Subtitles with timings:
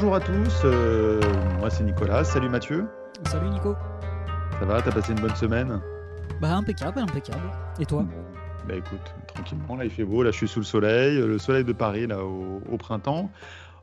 [0.00, 1.20] bonjour à tous, euh,
[1.58, 2.86] moi c'est Nicolas, salut Mathieu.
[3.26, 3.76] Salut Nico.
[4.58, 5.78] Ça va, t'as passé une bonne semaine?
[6.40, 7.50] Bah impeccable, impeccable.
[7.78, 8.06] Et toi?
[8.66, 11.64] Bah écoute, tranquillement, là il fait beau, là je suis sous le soleil, le soleil
[11.64, 13.30] de Paris là au, printemps.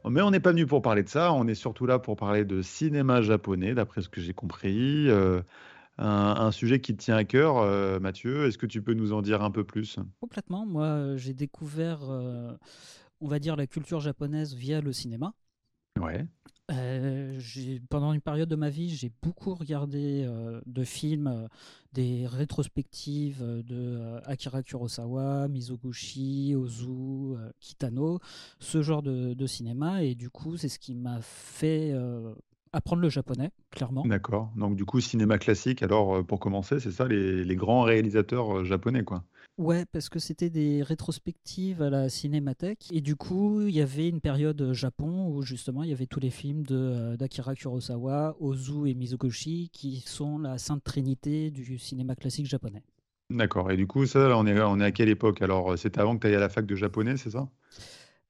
[0.09, 2.45] Mais on n'est pas venu pour parler de ça, on est surtout là pour parler
[2.45, 5.11] de cinéma japonais, d'après ce que j'ai compris.
[5.11, 5.43] Euh,
[5.99, 8.47] un, sujet qui te tient à cœur, euh, Mathieu.
[8.47, 9.99] Est-ce que tu peux nous en dire un peu plus?
[10.19, 10.65] Complètement.
[10.65, 11.99] Moi, j'ai découvert,
[13.21, 15.35] on va dire, la culture japonaise via le cinéma.
[15.99, 16.25] Ouais.
[16.69, 17.39] Euh,
[17.89, 21.47] pendant une période de ma vie, j'ai beaucoup regardé euh, de films, euh,
[21.93, 28.19] des rétrospectives de Akira Kurosawa, Mizoguchi, Ozu, Kitano,
[28.59, 30.03] ce genre de, de, cinéma.
[30.03, 31.93] Et du coup, c'est ce qui m'a fait
[32.73, 34.03] apprendre le japonais, clairement.
[34.05, 34.51] D'accord.
[34.57, 39.03] Donc du coup, cinéma classique, alors pour commencer, c'est ça, les, les, grands réalisateurs japonais,
[39.03, 39.23] quoi.
[39.57, 42.87] Ouais, parce que c'était des rétrospectives à la Cinémathèque.
[42.91, 46.19] Et du coup, il y avait une période Japon où justement il y avait tous
[46.19, 52.15] les films de, d'Akira Kurosawa, Ozu et Mizoguchi qui sont la sainte trinité du cinéma
[52.15, 52.83] classique japonais.
[53.29, 53.71] D'accord.
[53.71, 55.41] Et du coup, ça, on est, on est à quelle époque?
[55.41, 57.49] Alors, c'était avant que tu ailles à la fac de japonais, c'est ça?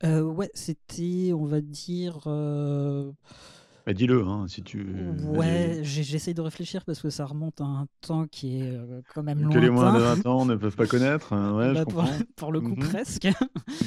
[0.03, 2.21] Euh, Ouais, c'était, on va dire.
[2.27, 3.11] Euh,
[3.87, 4.85] bah, dis-le, hein, si tu.
[5.23, 9.23] Ouais, j'essaye de réfléchir parce que ça remonte à un temps qui est euh, quand
[9.23, 9.57] même lointain.
[9.57, 11.31] Que les moins de 20 ans ne peuvent pas connaître.
[11.31, 12.03] Hein, ouais, je bah,
[12.35, 12.79] pour, le coup, mhm.
[12.79, 13.29] presque.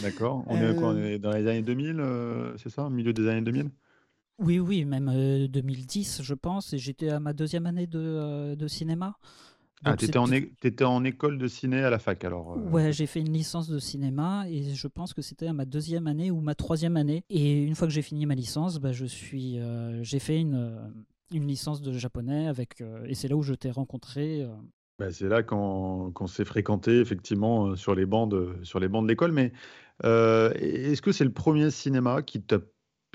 [0.01, 0.43] D'accord.
[0.47, 2.89] On, est, on est dans les années 2000, euh, c'est ça?
[2.89, 3.69] Milieu des années 2000
[4.39, 5.13] Oui, oui, même
[5.49, 6.73] 2010, euh, je pense.
[6.73, 9.19] Et j'étais à ma deuxième année de, de cinéma.
[9.85, 13.21] Ah, tu étais, en école de ciné à la fac alors euh, Ouais, j'ai fait
[13.21, 16.55] une licence de cinéma et je pense que c'était à ma deuxième année ou ma
[16.55, 17.25] troisième année.
[17.31, 20.55] Et une fois que j'ai fini ma licence, bah, je suis, euh, j'ai fait une,
[20.55, 20.89] euh,
[21.33, 24.47] une licence de japonais avec, et c'est là où je t'ai rencontré.
[24.99, 29.09] Bah, c'est là qu'on s'est fréquenté effectivement sur les bancs de, sur les bancs de
[29.09, 29.33] l'école.
[29.33, 29.53] Mais
[30.03, 32.59] est-ce que c'est le premier cinéma qui t'a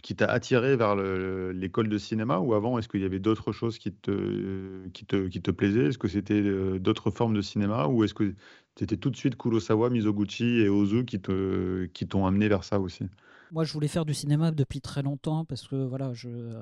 [0.05, 3.79] qui t'a attiré vers l'école de cinéma ou avant est-ce qu'il y avait d'autres choses
[3.79, 5.87] qui te, qui te, qui te plaisaient?
[5.87, 8.35] Est-ce que c'était euh, d'autres formes de cinéma ou est-ce que
[8.77, 12.79] c'était tout de suite Kurosawa, Mizoguchi et Ozu qui te, qui t'ont amené vers ça
[12.79, 13.05] aussi?
[13.51, 16.61] Moi, je voulais faire du cinéma depuis très longtemps parce que voilà, je, euh,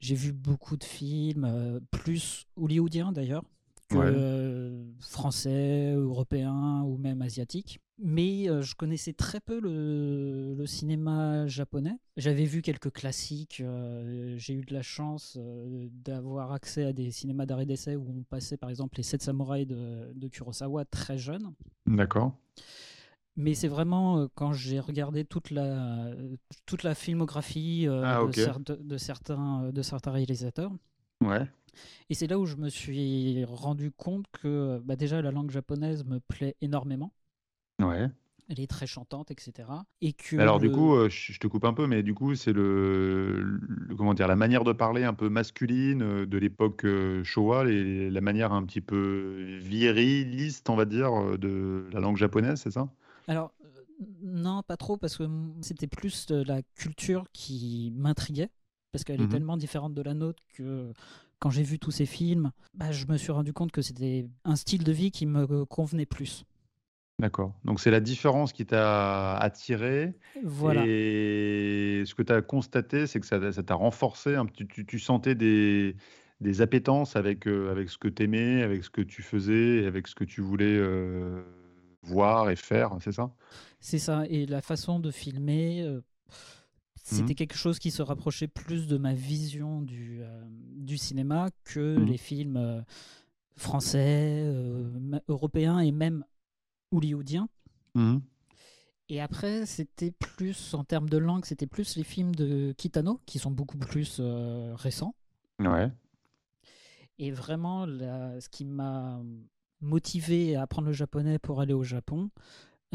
[0.00, 3.44] j'ai vu beaucoup de films, euh, plus hollywoodiens d'ailleurs
[3.88, 11.98] que français, européens ou même asiatiques mais euh, je connaissais très peu le, cinéma japonais.
[12.16, 13.60] J'avais vu quelques classiques.
[13.60, 18.06] Euh, j'ai eu de la chance euh, d'avoir accès à des cinémas d'arrêt d'essai où
[18.08, 21.52] on passait par exemple les Sept Samouraïs de, Kurosawa très jeune.
[21.86, 22.32] D'accord.
[23.36, 26.10] Mais c'est vraiment quand j'ai regardé toute la,
[26.66, 30.72] toute la filmographie ah, de, certains, de certains réalisateurs.
[31.22, 31.46] Ouais.
[32.10, 36.04] Et c'est là où je me suis rendu compte que bah, déjà la langue japonaise
[36.04, 37.12] me plaît énormément.
[37.82, 38.08] Ouais.
[38.48, 39.68] Elle est très chantante, etc.
[40.00, 42.52] Et que Alors du coup, euh, je te coupe un peu, mais du coup, c'est
[42.52, 43.60] le,
[43.96, 48.10] comment dire, la manière de parler un peu masculine euh, de l'époque euh, Showa, et
[48.10, 52.88] la manière un petit peu viriliste, on va dire, de la langue japonaise, c'est ça?
[53.28, 53.52] Alors
[54.22, 55.24] non, pas trop, parce que
[55.60, 58.50] c'était plus la culture qui m'intriguait,
[58.90, 60.92] parce qu'elle est mmh tellement différente de la nôtre que
[61.38, 64.56] quand j'ai vu tous ces films, bah, je me suis rendu compte que c'était un
[64.56, 66.44] style de vie qui me convenait plus.
[67.20, 67.52] D'accord.
[67.64, 70.14] Donc c'est la différence qui t'a attiré.
[70.42, 70.84] Voilà.
[70.86, 74.36] Et ce que tu as constaté, c'est que ça t'a renforcé.
[74.56, 75.96] Tu, tu, sentais des,
[76.40, 80.08] des appétences avec, euh, avec ce que tu aimais, avec ce que tu faisais, avec
[80.08, 81.42] ce que tu voulais euh,
[82.02, 83.34] voir et faire, c'est ça?
[83.80, 84.24] C'est ça.
[84.30, 86.00] Et la façon de filmer, euh,
[86.94, 87.36] c'était mmh.
[87.36, 92.04] quelque chose qui se rapprochait plus de ma vision du, du cinéma que mmh.
[92.06, 92.84] les films
[93.56, 94.50] français,
[95.28, 96.24] européens et même
[96.90, 97.48] hollywoodien.
[97.94, 98.18] Mmh.
[99.10, 103.40] Et après, c'était plus, en termes de langue, c'était plus les films de Kitano, qui
[103.40, 105.16] sont beaucoup plus euh, récents.
[105.58, 105.90] Ouais.
[107.18, 109.20] Et vraiment, ce qui m'a
[109.80, 112.30] motivé à apprendre le japonais pour aller au Japon,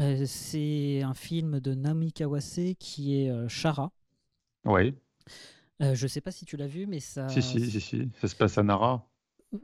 [0.00, 3.92] euh, c'est un film de Naomi Kawase qui est euh, Shara.
[4.64, 4.94] Oui.
[5.80, 7.28] je ne sais pas si tu l'as vu, mais ça.
[7.28, 8.08] Si, si, si, si.
[8.22, 9.06] Ça se passe à Nara.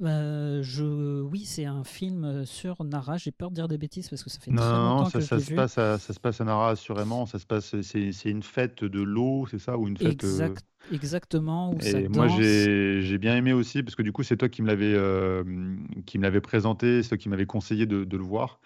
[0.03, 1.23] Euh, je...
[1.23, 3.17] Oui, c'est un film sur Nara.
[3.17, 5.25] J'ai peur de dire des bêtises parce que ça fait très longtemps non, ça, que
[5.25, 7.27] ça se passe à, ça se passe à Nara assurément.
[7.27, 10.55] Ça se passe, c'est une fête de l'eau, c'est ça ou une fête euh,
[10.93, 11.75] Exactement.
[11.81, 14.95] Et moi j'ai bien aimé aussi parce que du coup c'est toi qui me l'avais
[14.95, 15.45] euh,
[16.07, 18.61] qui me l'avait présenté, c'est toi qui m'avais conseillé de, de, le voir.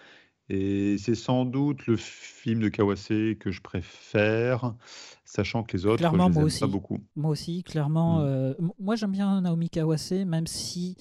[0.49, 3.09] Et c'est sans doute le film de Kawase
[3.41, 4.75] que je préfère,
[5.25, 7.01] sachant que les autres, clairement, je les moi aime pas beaucoup.
[7.17, 8.21] Moi aussi, clairement.
[8.21, 8.25] Mm.
[8.25, 10.97] Euh, moi, j'aime bien Naomi Kawase, même si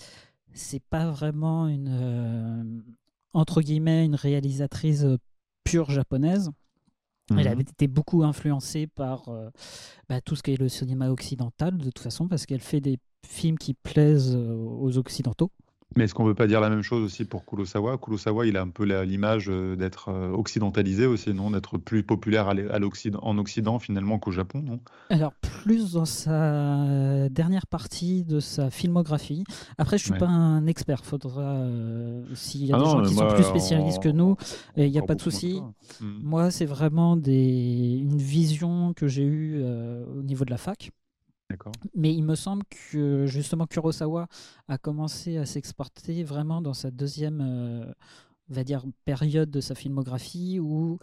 [0.54, 2.64] c'est pas vraiment une euh,
[3.34, 5.18] entre guillemets une réalisatrice euh,
[5.64, 6.52] pure japonaise.
[7.32, 9.32] Elle avait été beaucoup influencée par
[10.08, 13.00] bah, tout ce qui est le cinéma occidental, de toute façon, parce qu'elle fait des
[13.26, 15.50] films qui plaisent aux Occidentaux.
[15.96, 17.98] Mais est-ce qu'on ne peut pas dire la même chose aussi pour Kurosawa?
[17.98, 21.52] Kurosawa, il a un peu l'image euh, d'être euh, occidentalisé aussi, non?
[21.52, 22.54] D'être plus populaire
[23.22, 24.82] en Occident finalement qu'au Japon, non?
[25.10, 25.34] Alors,
[25.64, 29.46] plus dans sa dernière partie de sa filmographie.
[29.78, 31.06] Après, je ne suis pas un expert.
[31.06, 34.36] Faudra, euh, s'il y a ah des gens qui sont plus spécialistes que nous,
[34.76, 35.62] il n'y a pas de souci.
[36.02, 36.20] Hmm.
[36.24, 38.00] Moi, c'est vraiment des...
[38.02, 40.92] une vision que j'ai eue au niveau de la fac.
[41.96, 44.28] Mais il me semble que justement Kurosawa
[44.68, 47.92] a commencé à s'exporter vraiment dans sa deuxième euh,
[48.50, 51.00] va dire, période de sa filmographie où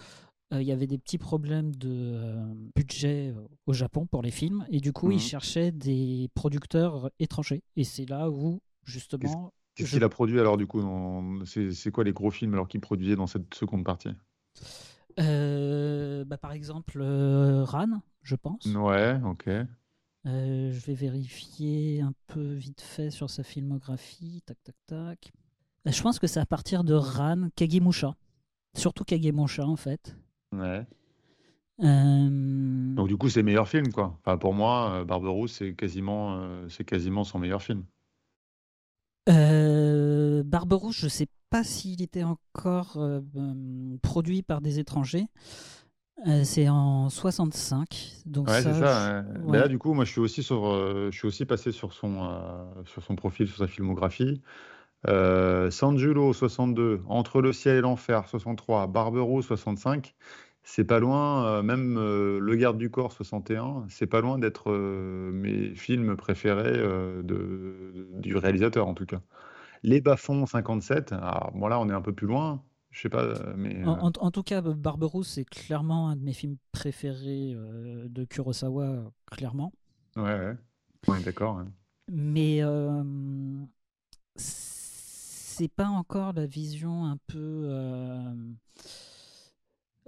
[0.53, 3.35] euh, il y avait des petits problèmes de euh, budget
[3.67, 4.67] au Japon pour les films.
[4.71, 7.63] Et du coup il mmh cherchait des producteurs étrangers.
[7.77, 10.83] Et c'est là où justement Qu'est-ce qu'il a produit alors du coup
[11.47, 14.11] C'est quoi les gros films alors qu'il produisait dans cette seconde partie?
[15.17, 18.67] Bah, Par exemple Ran, je pense.
[18.67, 19.49] Ouais, ok.
[20.25, 24.43] Euh, je vais vérifier un peu vite fait sur sa filmographie.
[24.47, 25.33] Tac, tac, tac.
[25.87, 28.15] Euh, je pense que c'est à partir de Ran, Kagemusha.
[28.75, 30.17] Surtout Kagemusha, en fait.
[30.53, 30.87] Ouais.
[31.83, 34.17] Euh, Donc, du coup, c'est le meilleur film, quoi.
[34.21, 37.85] Enfin, pour moi, Barberousse, c'est quasiment, c'est quasiment son meilleur film.
[39.27, 42.99] Barberousse, je sais pas s'il était encore
[44.03, 45.27] produit par des étrangers.
[46.27, 48.13] Euh, c'est en 65.
[48.27, 49.25] Donc ouais, c'est ça.
[49.49, 52.23] Là, du coup, moi, je suis aussi, sur, euh, je suis aussi passé sur son,
[52.23, 54.41] euh, sur son profil, sur sa filmographie.
[55.07, 57.03] Sanjulo, 62.
[57.09, 58.87] Entre le ciel et l'enfer, 63.
[58.87, 60.15] Barbero, 65.
[60.65, 63.85] C'est pas loin, même Le garde du corps, 61.
[63.89, 66.79] C'est pas loin d'être mes films préférés
[67.25, 69.21] de, du réalisateur, en tout cas.
[69.83, 71.13] Les bas-fonds, 57.
[71.13, 72.63] Alors, bon, là, on est un peu plus loin.
[72.93, 73.83] Je sais pas, euh, mais.
[73.87, 79.11] En, euh, tout cas, Barberousse, c'est clairement un de mes films préférés euh, de Kurosawa,
[79.31, 79.73] clairement.
[80.15, 80.57] Ouais,
[81.09, 81.23] ouais.
[81.25, 81.63] d'accord.
[82.11, 82.61] Mais
[84.37, 87.69] c'est pas encore la vision un peu,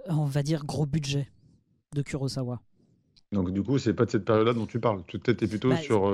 [0.07, 1.27] on va dire, gros budget
[1.95, 2.61] de Kurosawa.
[3.31, 5.03] Donc du coup, c'est pas de cette période-là dont tu parles.
[5.07, 6.07] Tu es plutôt bah, sur.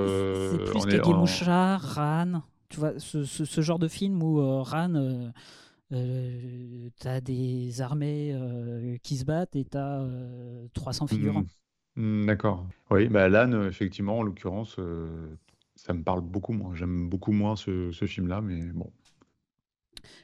[0.50, 2.42] c'est plus Kagemusha, Ran.
[2.70, 5.32] Tu vois, ce, ce, genre de film où Ran
[5.92, 10.06] euh, tu as des armées euh, qui se battent et tu as
[10.74, 11.44] 300 figurants.
[11.96, 12.22] Mmh.
[12.22, 12.66] Mmh, d'accord.
[12.90, 15.36] Oui, bah, Lan, effectivement, en l'occurrence, euh,
[15.76, 16.74] ça me parle beaucoup moins.
[16.74, 18.90] J'aime beaucoup moins ce, ce film-là, mais bon.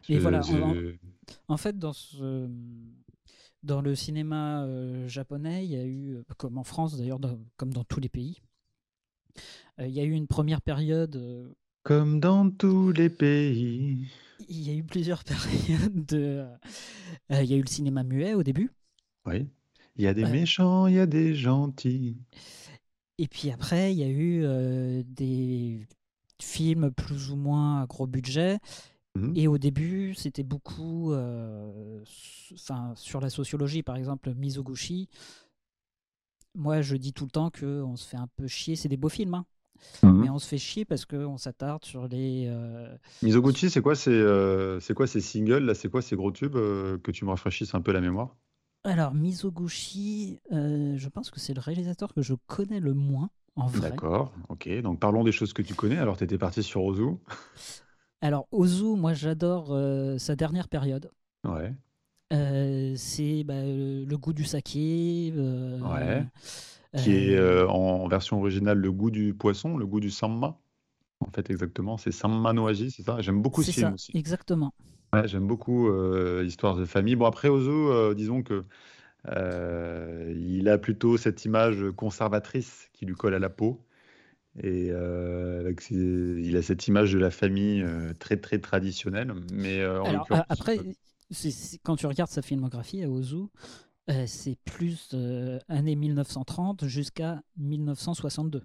[0.08, 0.40] Et voilà,
[1.48, 2.48] en, fait, dans, ce,
[3.62, 4.66] dans le cinéma
[5.06, 7.20] japonais, il y a eu, comme en France d'ailleurs,
[7.56, 8.40] comme dans tous les pays,
[9.78, 11.54] il y a eu une première période.
[11.88, 14.08] Comme dans tous les pays
[14.50, 16.44] il y a eu plusieurs périodes de.
[17.32, 18.70] Euh, il y a eu le cinéma muet au début.
[19.24, 19.48] Oui.
[19.96, 22.18] Il y a des méchants, il y a des gentils.
[23.16, 25.86] Et puis après, il y a eu euh, des
[26.38, 28.58] films plus ou moins à gros budget.
[29.14, 32.04] Mmh Et au début, c'était beaucoup euh,
[32.52, 35.08] enfin, sur la sociologie, par exemple, Mizoguchi.
[36.54, 38.76] Moi, je dis tout le temps qu'on se fait un peu chier.
[38.76, 39.46] C'est des beaux films, hein.
[40.02, 40.22] Mhm.
[40.22, 42.46] Mais on se fait chier parce qu'on s'attarde sur les.
[42.48, 42.94] Euh...
[43.22, 45.74] Mizoguchi, c'est quoi, ces, euh, quoi ces singles là?
[45.74, 48.36] C'est quoi ces gros tubes euh, que tu me rafraîchisses un peu la mémoire?
[48.84, 53.66] Alors, Mizoguchi, euh, je pense que c'est le réalisateur que je connais le moins en
[53.66, 53.90] vrai.
[53.90, 54.68] D'accord, ok.
[54.82, 55.98] Donc parlons des choses que tu connais.
[55.98, 57.16] Alors, tu étais parti sur Ozu
[58.20, 59.76] Alors, Ozu, moi j'adore
[60.18, 61.10] sa dernière période.
[61.44, 61.72] Ouais.
[62.96, 65.32] c'est bah, le goût du saké.
[65.34, 66.26] ouais
[66.96, 70.58] qui est euh, euh, en version originale le goût du poisson, le goût du samma.
[71.20, 73.20] En fait, exactement, c'est Samma no Aji, c'est ça?
[73.20, 74.16] J'aime beaucoup ce film aussi.
[74.16, 74.72] Exactement.
[75.12, 77.16] Ouais, j'aime beaucoup euh, Histoire de famille.
[77.16, 78.62] Bon, après, Ozo, disons que
[79.26, 83.84] il a plutôt cette image conservatrice qui lui colle à la peau.
[84.62, 87.84] Et avec il a cette image de la famille
[88.20, 89.34] très très traditionnelle.
[89.52, 90.78] Mais Alors, après,
[91.82, 93.48] quand tu regardes sa filmographie à Ozu,
[94.10, 98.62] euh, c'est plus euh, années 1930 jusqu'à 1962.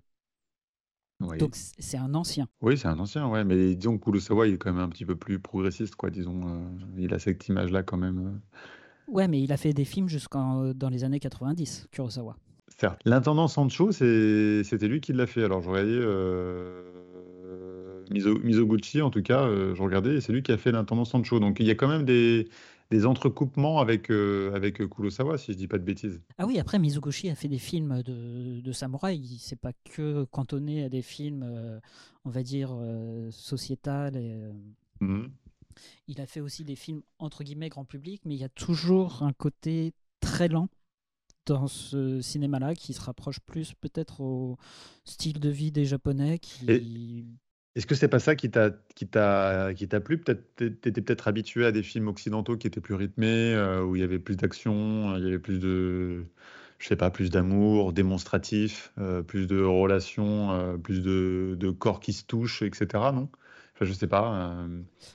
[1.39, 2.47] Donc c'est un ancien.
[2.61, 3.45] Oui, c'est un ancien, ouais.
[3.45, 6.09] Mais disons que Kurosawa, il est quand même un petit peu plus progressiste, quoi.
[6.09, 6.59] Disons, euh,
[6.97, 8.41] il a cette image-là quand même.
[9.07, 12.37] Ouais, mais il a fait des films jusqu'en dans les années 90, Kurosawa.
[12.77, 12.99] Certes.
[13.05, 15.43] L'intendant Sancho, c'était lui qui l'a fait.
[15.43, 15.99] Alors je regardais
[18.11, 21.39] Mizoguchi, en tout cas, je regardais, et c'est lui qui a fait l'intendant Sancho.
[21.39, 22.49] Donc il y a quand même des
[22.93, 26.21] des entrecoupements avec, euh, avec Kurosawa, si je dis pas de bêtises.
[26.37, 29.17] Ah oui, après Mizoguchi a fait des films de, de samouraï.
[29.17, 31.79] Il s'est pas que cantonné à des films, euh,
[32.23, 34.15] on va dire, euh, sociétal.
[34.15, 34.37] Et,
[34.99, 35.25] mmh.
[36.07, 39.23] Il a fait aussi des films entre guillemets grand public, mais il y a toujours
[39.23, 40.69] un côté très lent
[41.47, 44.57] dans ce cinéma-là qui se rapproche plus peut-être au
[45.03, 47.25] style de vie des Japonais qui...
[47.75, 50.19] Est-ce que c'est pas ça qui t'a qui t'a qui t'a plu?
[50.19, 54.01] Peut-être t'étais peut-être habitué à des films occidentaux qui étaient plus rythmés, euh, où il
[54.01, 56.25] y avait plus d'action, il y avait plus de
[56.77, 62.01] je sais pas, plus d'amour démonstratif, euh, plus de relations, euh, plus de, de, corps
[62.01, 62.85] qui se touchent, etc.
[63.13, 63.29] Non?
[63.73, 64.57] Enfin, Je sais pas.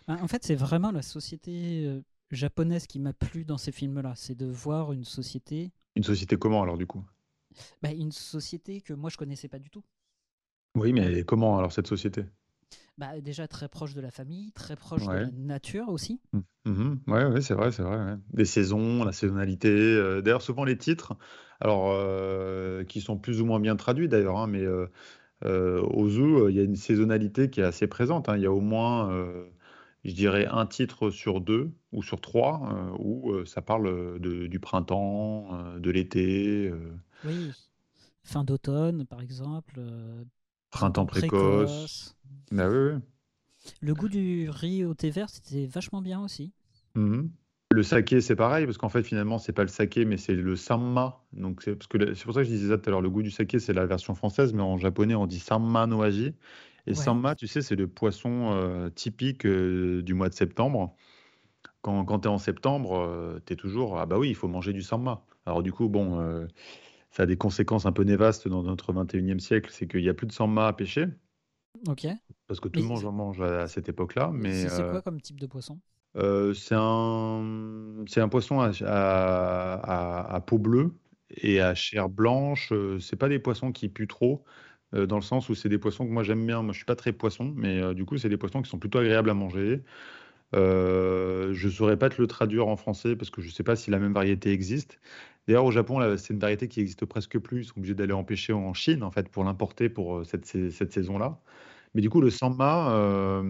[0.08, 4.14] Ben, en fait, c'est vraiment la société japonaise qui m'a plu dans ces films-là.
[4.16, 5.70] C'est de voir une société.
[5.94, 7.04] Une société comment alors du coup?
[7.82, 9.84] Bah, Une société que moi je connaissais pas du tout.
[10.74, 12.24] Oui, mais comment alors cette société?
[12.98, 16.20] Bah, déjà très proche de la famille, très proche de la nature aussi.
[16.32, 16.70] Oui, mmh.
[16.70, 18.16] mmh ouais, c'est vrai, c'est vrai.
[18.32, 19.68] Des saisons, la saisonnalité.
[19.70, 21.16] Euh, d'ailleurs, souvent les titres,
[21.60, 26.48] alors euh, qui sont plus ou moins bien traduits d'ailleurs, hein, mais euh, au zoo,
[26.48, 28.28] il y a une saisonnalité qui est assez présente.
[28.28, 28.36] Hein.
[28.36, 29.10] Il y a au moins
[30.04, 35.76] je dirais, un titre sur deux ou sur trois où ça parle de, du printemps,
[35.78, 36.72] de l'été.
[37.24, 37.52] Oui,
[38.22, 39.80] fin d'automne, par exemple.
[40.70, 42.17] printemps précoce.
[42.50, 43.00] Bah oui, oui.
[43.80, 46.52] Le goût du riz au thé vert, c'était vachement bien aussi.
[46.94, 47.28] Mmh
[47.70, 50.56] le saké, c'est pareil, parce qu'en fait, finalement, c'est pas le saké, mais c'est le
[50.56, 51.20] samma.
[51.34, 53.02] Donc, c'est pour ça que je disais ça tout à l'heure.
[53.02, 56.00] Le goût du saké, c'est la version française, mais en japonais, on dit samma no
[56.00, 56.32] aji.
[56.88, 60.96] Et Samba, tu sais, c'est le poisson euh, typique euh, du mois de septembre.
[61.82, 64.48] Quand, quand tu es en septembre, euh, tu es toujours, ah bah oui, il faut
[64.48, 65.26] manger du samba.
[65.44, 66.46] Alors du coup, bon,
[67.10, 70.14] ça a des conséquences un peu néfastes dans notre 21e siècle, c'est qu'il n'y a
[70.14, 71.06] plus de samba à pêcher.
[71.86, 72.06] Ok.
[72.46, 74.30] Parce que tout le monde en mange à, cette époque-là.
[74.32, 75.78] Mais c'est quoi comme type de poisson?
[76.14, 80.92] C'est un, c'est un poisson à, à, à, peau bleue
[81.30, 82.72] et à chair blanche.
[83.00, 84.44] C'est pas des poissons qui puent trop.
[84.94, 86.62] Euh, dans le sens où c'est des poissons que moi j'aime bien.
[86.62, 88.78] Moi, je suis pas très poisson, mais euh, du coup, c'est des poissons qui sont
[88.78, 89.82] plutôt agréables à manger.
[90.54, 93.90] Euh, je saurais pas te le traduire en français parce que je sais pas si
[93.90, 94.98] la même variété existe.
[95.46, 97.62] D'ailleurs, au Japon, c'est une variété qui existe presque plus.
[97.62, 100.46] Ils sont obligés d'aller en pêcher en Chine, en fait, pour l'importer pour euh, cette,
[100.46, 101.38] cette saison-là.
[101.94, 103.42] Mais du coup, le samba,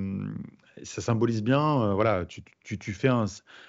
[0.84, 3.24] ça symbolise bien, voilà, tu, tu, tu, fais un,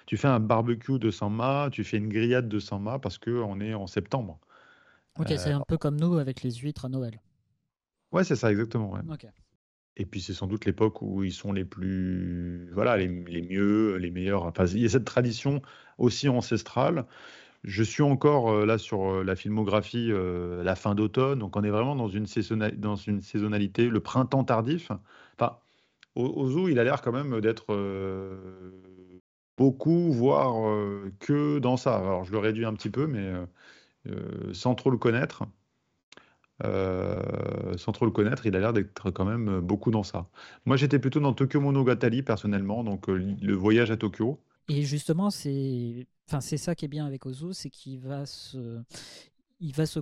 [0.06, 3.74] tu fais un barbecue de samba, tu fais une grillade de samba parce qu'on est
[3.74, 4.40] en septembre.
[5.18, 7.20] Ok, c'est un peu comme nous avec les huîtres à Noël.
[8.12, 8.94] Ouais, c'est ça, exactement.
[10.00, 14.12] Et puis c'est sans doute l'époque où ils sont les plus, voilà, les, mieux, les
[14.12, 14.44] meilleurs.
[14.44, 15.62] Enfin, il y a cette tradition
[15.98, 17.06] aussi ancestrale.
[17.66, 21.64] Je suis encore euh, là sur euh, la filmographie, euh, la fin d'automne, donc on
[21.64, 22.26] est vraiment dans une,
[22.78, 24.90] dans une saisonnalité, le printemps tardif.
[25.38, 25.58] Enfin,
[26.18, 27.68] zoo, il a l'air quand même d'être
[29.58, 30.54] beaucoup, voire
[31.20, 31.98] que dans ça.
[31.98, 33.34] Alors je le réduis un petit peu, mais
[34.54, 35.44] sans trop le connaître.
[36.66, 40.30] Euh, sans trop le connaître, il a l'air d'être quand même beaucoup dans ça.
[40.66, 44.40] Moi, j'étais plutôt dans Tokyo Monogatari personnellement, donc euh, le voyage à Tokyo.
[44.68, 48.82] Et justement, c'est, enfin, c'est ça qui est bien avec Ozu, c'est qu'il va se,
[49.60, 50.00] il va se,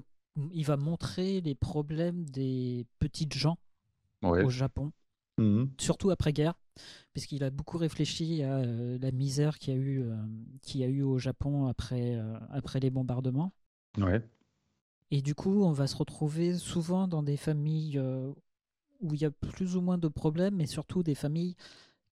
[0.52, 3.58] il va montrer les problèmes des petites gens
[4.24, 4.92] au Japon,
[5.38, 6.56] mmh surtout après guerre,
[7.14, 10.04] puisqu'il a beaucoup réfléchi à euh, la misère qu'il y a eu,
[10.64, 13.54] qui a eu au Japon après, après les bombardements.
[14.00, 14.22] Ouais.
[15.12, 18.32] Et du coup, on va se retrouver souvent dans des familles euh,
[19.02, 21.56] où il y a plus ou moins de problèmes, mais surtout des familles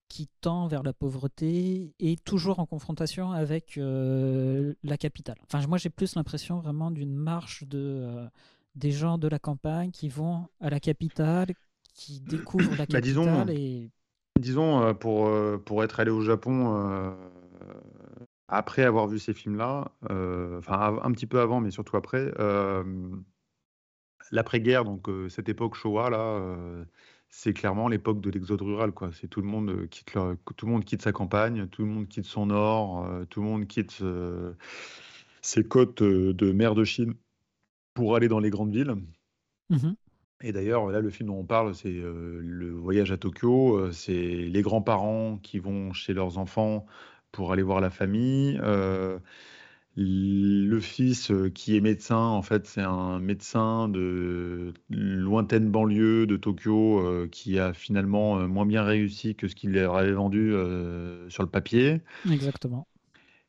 [0.08, 5.36] qui tendent vers la pauvreté et toujours en confrontation avec euh, la capitale.
[5.44, 8.28] Enfin, moi, j'ai plus l'impression vraiment d'une marche de, euh,
[8.76, 11.48] des gens de la campagne qui vont à la capitale,
[11.94, 13.90] qui découvrent la bah, capitale disons, et...
[14.40, 15.32] Disons, pour,
[15.64, 17.16] pour être allé au Japon
[18.48, 22.84] après avoir vu ces films-là, euh, enfin un petit peu avant, mais surtout après, euh,
[24.32, 26.86] l'après-guerre, donc euh, cette époque Showa là,
[27.30, 29.10] c'est clairement l'époque de l'exode rural, quoi.
[29.14, 30.14] C'est tout le monde quitte
[30.56, 33.68] tout le monde quitte sa campagne, tout le monde quitte son nord, tout le monde
[33.68, 34.04] quitte
[35.42, 37.16] ses côtes de mer de Chine
[37.94, 38.96] pour aller dans les grandes villes.
[39.70, 39.94] Mmh
[40.42, 43.92] Et d'ailleurs, là, le film dont on parle, c'est le voyage à Tokyo.
[43.92, 46.86] c'est les grands-parents qui vont chez leurs enfants
[47.36, 48.58] pour aller voir la famille.
[48.64, 49.20] Euh,
[49.98, 56.38] le fils euh, qui est médecin, en fait, c'est un médecin de lointaine banlieue de
[56.38, 60.54] Tokyo euh, qui a finalement moins bien réussi que ce qu'il leur avait vendu
[61.28, 62.02] sur le papier.
[62.32, 62.88] Exactement.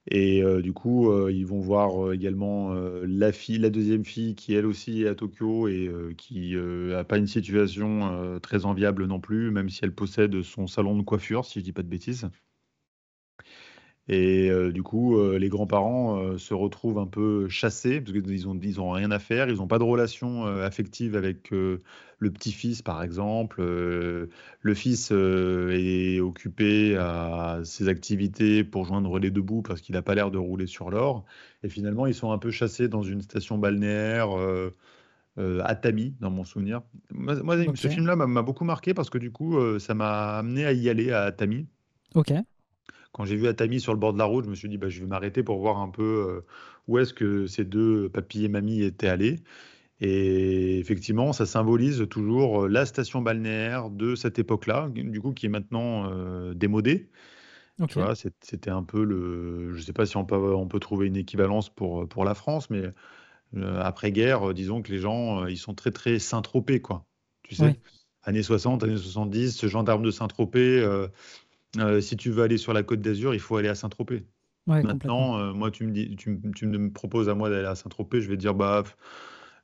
[0.09, 5.03] Et du coup, ils vont voir également la fille, la deuxième fille, qui elle aussi
[5.03, 9.81] est à Tokyo et qui n'a pas une situation très enviable non plus, même si
[9.83, 12.31] elle possède son salon de coiffure, si je dis pas de bêtises.
[14.09, 18.91] Et du coup, les grands-parents se retrouvent un peu chassés parce qu'ils ont, ils ont
[18.91, 23.61] rien à faire, ils n'ont pas de relation affective avec le petit-fils, par exemple.
[23.61, 30.03] le fils est occupé à ses activités pour joindre les deux bouts parce qu'il n'a
[30.03, 31.25] pas l'air de rouler sur l'or.
[31.65, 34.29] Et finalement, ils sont un peu chassés dans une station balnéaire.
[35.37, 36.81] à Tami, dans mon souvenir.
[37.13, 37.35] Moi,
[37.75, 41.11] ce film-là m'a beaucoup marqué parce que du coup, ça m'a amené à y aller
[41.11, 41.67] à Tami.
[42.15, 42.33] Ok
[43.17, 44.91] quand j'ai vu Atami sur le bord de la route, je me suis dit, bah,
[44.91, 46.41] je vais m'arrêter pour voir un peu euh,
[46.87, 49.41] où est-ce que ces deux papy et mamie étaient allés.
[50.03, 55.47] Et effectivement, ça symbolise toujours euh, la station balnéaire de cette époque-là, du coup, qui
[55.47, 57.09] est maintenant euh, démodée.
[57.79, 59.73] Vois, c'était un peu le.
[59.73, 62.35] Je ne sais pas si on peut, on peut trouver une équivalence pour, pour la
[62.35, 62.83] France, mais
[63.81, 67.07] après-guerre, disons que les gens, ils sont très, très Saint-Tropez, quoi.
[67.45, 67.79] Tu sais,
[68.27, 71.09] années 60, années 70, ce gendarme de Saint-Tropez, euh,
[72.01, 74.25] si tu veux aller sur la côte d'Azur, il faut aller à Saint-Tropez.
[74.67, 78.29] Maintenant, euh, moi, tu me, dis, tu, me proposes à moi d'aller à Saint-Tropez, je
[78.29, 78.83] vais te dire, bah,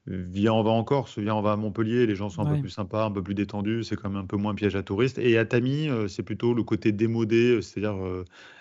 [0.06, 2.60] viens, on va en Corse, viens, on va à Montpellier, les gens sont un peu
[2.60, 5.18] plus sympas, un peu plus détendus, c'est quand même un peu moins piège à touristes.
[5.18, 7.96] Et à Tami, euh, c'est plutôt le côté démodé, c'est-à-dire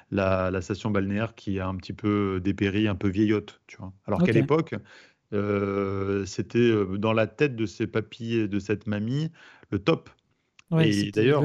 [0.10, 3.94] la, station balnéaire qui a un petit peu dépéri, un peu vieillotte, tu vois.
[4.06, 4.76] Alors qu'à l'époque,
[6.26, 9.30] c'était dans la tête de ces papis de cette mamie
[9.70, 10.10] le top.
[10.80, 11.44] et d'ailleurs,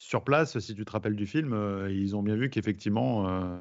[0.00, 3.58] sur place, si tu te rappelles du film, euh, ils ont bien vu qu'effectivement, euh,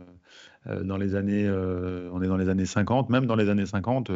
[0.67, 4.09] euh, dans les années, on est dans les années 50, même dans les années 50,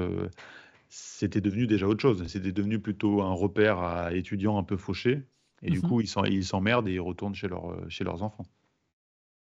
[0.88, 2.26] c'était devenu déjà autre chose.
[2.28, 5.22] C'était devenu plutôt un repère à étudiants un peu fauchés.
[5.64, 7.50] Et du mmh coup, ils s'emmerdent et ils retournent chez,
[7.90, 8.46] chez leurs enfants.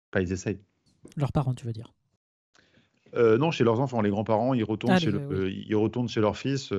[0.09, 0.59] Pas, ils essayent.
[1.17, 1.93] Leurs parents, tu veux dire?
[3.15, 4.01] Non, chez leurs enfants.
[4.01, 6.73] Les grands-parents, ils, retournent ah, chez ils retournent chez leur fils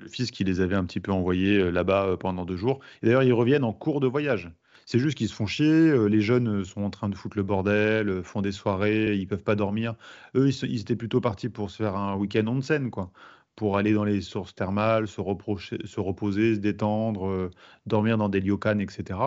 [0.00, 2.80] le fils qui les avait un petit peu envoyés euh, là-bas euh, pendant deux jours.
[3.02, 4.50] D'ailleurs, ils reviennent en cours de voyage.
[4.86, 7.42] C'est juste qu'ils se font chier, euh, les jeunes sont en train de foutre le
[7.42, 9.94] bordel, font des soirées, ils peuvent pas dormir.
[10.36, 13.10] Eux, ils, étaient plutôt partis pour se faire un week-end en scène, quoi.
[13.56, 17.50] Pour aller dans les sources thermales, se, reposer, se détendre,
[17.86, 19.18] dormir dans des lyokanes, etc.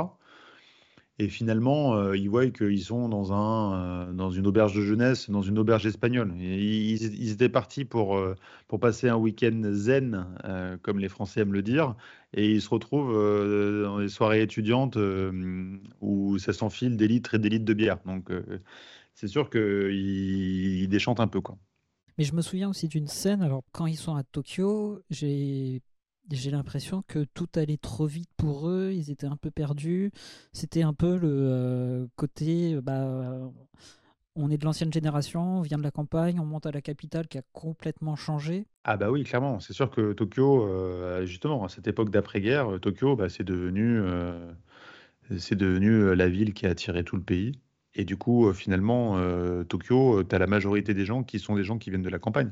[1.21, 5.29] Et finalement, euh, ils voient qu'ils sont dans, un, euh, dans une auberge de jeunesse,
[5.29, 6.33] dans une auberge espagnole.
[6.39, 8.35] ils, étaient partis pour, euh,
[8.70, 10.25] pour passer un week-end zen,
[10.81, 11.96] comme les Français aiment le dire,
[12.33, 13.13] et ils se retrouvent
[13.83, 14.98] dans des soirées étudiantes
[16.00, 17.98] où ça s'enfile des litres et des litres de bière.
[18.05, 18.31] Donc,
[19.13, 21.41] c'est sûr qu'ils déchantent un peu.
[21.41, 21.57] Quoi.
[22.17, 25.81] Mais je me souviens aussi d'une scène, alors quand ils sont à Tokyo, j'ai
[26.31, 30.11] j'ai l'impression que tout allait trop vite pour eux, ils étaient un peu perdus.
[30.53, 33.51] C'était un peu le euh, côté, euh, bah,
[34.35, 37.27] on est de l'ancienne génération, on vient de la campagne, on monte à la capitale
[37.27, 38.65] qui a complètement changé.
[38.83, 39.59] Ah bah oui, clairement.
[39.59, 44.01] C'est sûr que Tokyo, euh, justement, à cette époque d'après-guerre, Tokyo, bah, c'est devenu,
[45.37, 47.59] c'est devenu la ville qui a attiré tout le pays.
[47.96, 49.18] Et du coup, finalement,
[49.65, 52.20] Tokyo, tu as la majorité des gens qui sont des gens qui viennent de la
[52.20, 52.51] campagne.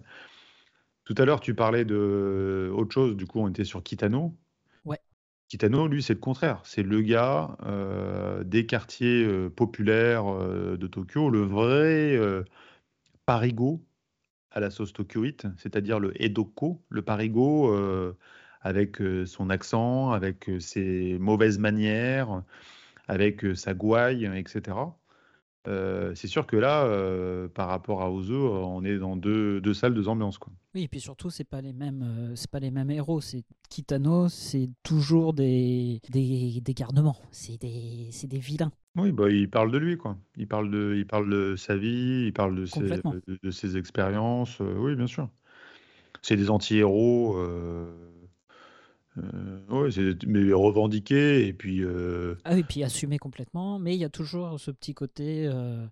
[1.07, 3.15] Tout à l'heure, tu parlais de autre chose.
[3.15, 4.35] Du coup, on était sur Kitano.
[4.83, 4.99] Ouais.
[5.47, 6.59] Kitano, lui, c'est le contraire.
[6.65, 12.19] C'est le gars euh, des quartiers euh, populaires euh, de Tokyo, le vrai
[13.25, 13.81] parigo
[14.51, 17.73] à la sauce tokyoïte, c'est-à-dire le edoko, le parigo
[18.59, 22.43] avec son accent, avec ses mauvaises manières,
[23.07, 24.75] avec sa gouaille, etc.
[25.67, 29.73] Euh, c'est sûr que là, euh, par rapport à Ozo, on est dans deux, deux
[29.73, 30.37] salles, deux ambiances.
[30.37, 30.53] Quoi.
[30.73, 33.19] Oui, et puis surtout, c'est pas les mêmes, euh, c'est pas les mêmes héros.
[33.19, 38.71] C'est Kitano, c'est toujours des, des, des garnements, c'est des, des vilains.
[38.95, 40.17] Oui, bah, il parle de lui, quoi.
[40.37, 43.01] Il parle de, il parle de sa vie, il parle de ses,
[43.43, 44.59] de, ses expériences.
[44.59, 45.29] oui, bien sûr.
[46.21, 47.37] C'est des anti-héros.
[49.17, 51.83] Euh, ouais, c'est mais revendiqué et puis.
[51.83, 55.85] Euh, ah oui, puis assumé complètement, mais il y a toujours ce petit côté, euh,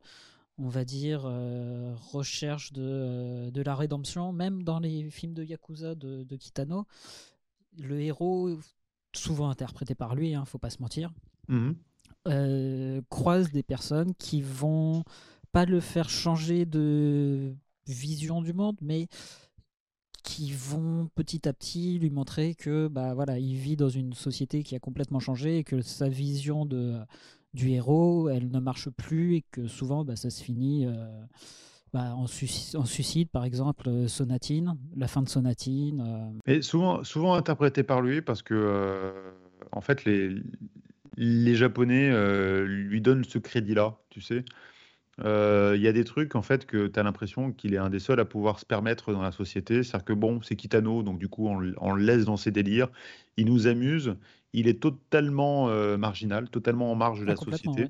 [0.57, 1.21] on va dire,
[2.11, 6.85] recherche de, de, la rédemption, même dans les films de Yakuza de, de Kitano.
[7.77, 8.57] Le héros,
[9.13, 11.11] souvent interprété par lui, hein, faut pas se mentir,
[11.47, 11.71] mmh
[13.11, 15.03] croise des personnes qui vont
[15.51, 17.53] pas le faire changer de
[17.85, 19.07] vision du monde, mais
[20.25, 24.63] qui vont petit à petit lui montrer que bah voilà il vit dans une société
[24.63, 26.95] qui a complètement changé et que sa vision de
[27.53, 30.93] du héros elle ne marche plus et que souvent bah, ça se finit euh,
[31.93, 36.39] bah, en, suicide, par exemple euh, Sonatine la fin de Sonatine euh.
[36.47, 39.13] mais souvent souvent interprété par lui parce que
[39.71, 40.35] en fait les
[41.17, 42.11] les japonais
[42.65, 44.43] lui donnent ce crédit là tu sais
[45.23, 47.99] il y a des trucs en fait que tu as l'impression qu'il est un des
[47.99, 49.83] seuls à pouvoir se permettre dans la société.
[49.83, 52.89] C'est-à-dire que bon, c'est Kitano, donc du coup on, le laisse dans ses délires.
[53.37, 54.15] Il nous amuse.
[54.53, 57.87] Il est totalement marginal, totalement en marge de la société.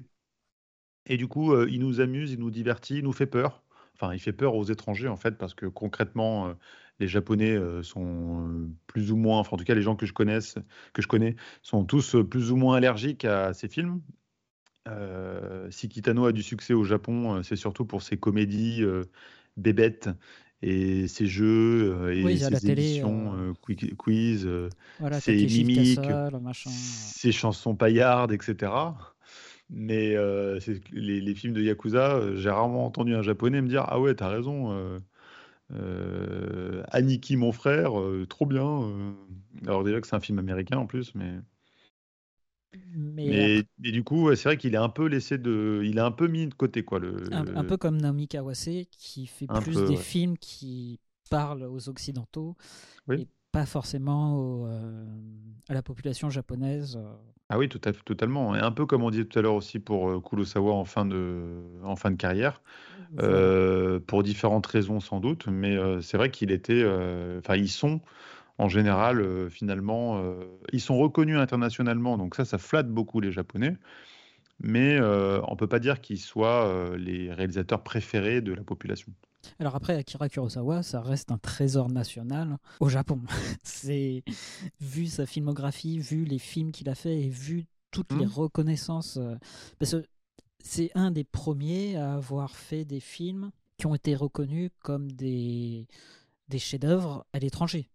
[1.08, 3.64] Et du coup, il nous amuse, il nous divertit, il nous fait peur.
[3.94, 6.56] Enfin, il fait peur aux étrangers, en fait, parce que concrètement,
[7.00, 10.56] les Japonais sont plus ou moins, enfin, en tout cas, les gens que je, connaisse,
[10.94, 14.02] que je connais sont tous plus ou moins allergiques à ces films.
[15.70, 18.84] Si Kitano a du succès au Japon, c'est surtout pour ses comédies
[19.58, 20.10] bébêtes
[20.62, 23.54] et ses jeux et ses éditions
[23.98, 24.48] quiz,
[25.20, 26.00] ses mimiques,
[26.68, 28.72] ses chansons paillardes, etc.
[29.70, 30.16] Mais
[30.92, 35.02] les, films de Yakuza, j'ai rarement entendu un japonais me dire Ah ouais, t'as raison,
[36.92, 37.94] Aniki, mon frère,
[38.30, 39.16] trop bien.
[39.66, 41.40] Alors, déjà que c'est un film américain en plus, mais.
[42.96, 46.28] Mais, du coup, c'est vrai qu'il est un peu laissé de, il est un peu
[46.28, 47.00] mis de côté quoi.
[47.00, 52.56] Le, un, peu comme Naomi Kawase qui fait plus des films qui parlent aux occidentaux
[53.12, 55.06] et pas forcément euh,
[55.70, 56.98] à la population japonaise.
[56.98, 57.14] Euh.
[57.50, 58.54] Ah oui, tout à, totalement.
[58.56, 61.06] Et un peu comme on disait tout à l'heure aussi pour euh, Kurosawa en fin
[61.06, 62.62] de, en fin de carrière,
[64.08, 66.84] pour différentes raisons sans doute, mais c'est vrai qu'il était,
[67.38, 68.02] enfin ils sont
[68.58, 73.32] en général, euh, finalement, euh, ils sont reconnus internationalement, donc ça, ça flatte beaucoup les
[73.32, 73.78] Japonais.
[74.62, 79.12] Mais euh, on ne peut pas dire qu'ils soient les réalisateurs préférés de la population.
[79.60, 83.22] Alors après, Akira Kurosawa, ça reste un trésor national au Japon.
[83.64, 84.24] C'est
[84.80, 88.30] vu sa filmographie, vu les films qu'il a fait et vu toutes les mmh.
[88.30, 89.20] reconnaissances.
[89.78, 90.04] parce que
[90.64, 95.88] c'est un des premiers à avoir fait des films qui ont été reconnus comme des,
[96.50, 97.90] des chefs-d'œuvre à l'étranger.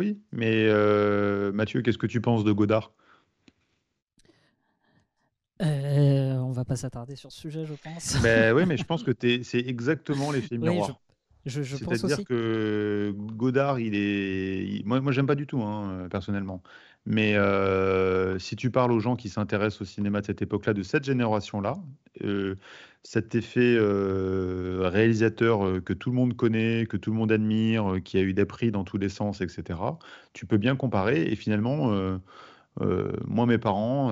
[0.00, 2.94] Oui, mais euh, Mathieu, qu'est-ce que tu penses de Godard?
[5.60, 8.16] Euh, on va pas s'attarder sur ce sujet, je pense.
[8.22, 9.10] Ben oui, mais je pense que
[9.42, 10.98] c'est exactement les films miroirs.
[11.44, 14.82] Je, C'est-à-dire que Godard, il est.
[14.86, 16.62] Moi, moi j'aime pas du tout, hein, personnellement.
[17.04, 20.82] Mais euh, si tu parles aux gens qui s'intéressent au cinéma de cette époque-là, de
[20.82, 21.76] cette génération-là,
[22.24, 22.56] euh,
[23.02, 28.18] cet effet euh, réalisateur que tout le monde connaît, que tout le monde admire, qui
[28.18, 29.80] a eu des prix dans tous les sens, etc.,
[30.32, 31.22] tu peux bien comparer.
[31.22, 31.92] Et finalement,
[33.26, 34.10] moi, mes parents,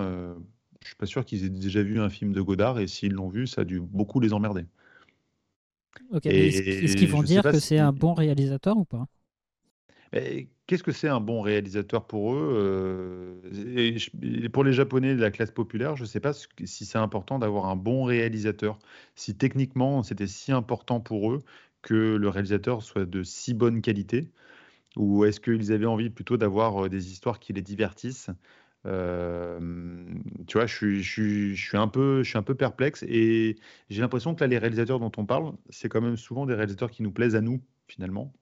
[0.83, 3.29] je suis pas sûr qu'ils aient déjà vu un film de Godard, et s'ils l'ont
[3.29, 4.65] vu, ça a dû beaucoup les emmerder.
[6.11, 9.07] Ok, est-ce qu'ils vont dire que c'est un bon réalisateur ou pas?
[10.69, 15.51] Qu'est-ce que c'est un bon réalisateur pour eux euh, Pour les Japonais de la classe
[15.51, 18.79] populaire, je ne sais pas si c'est important d'avoir un bon réalisateur.
[19.15, 21.39] Si techniquement c'était si important pour eux
[21.81, 24.31] que le réalisateur soit de si bonne qualité,
[24.97, 28.31] ou est-ce qu'ils avaient envie plutôt d'avoir euh, des histoires qui les divertissent
[28.87, 29.59] euh,
[30.47, 33.57] tu vois, je un peu, je suis un peu perplexe et
[33.91, 36.91] j'ai l'impression que là, les réalisateurs dont on parle, c'est quand même souvent des réalisateurs
[36.91, 38.33] qui nous plaisent à nous, finalement.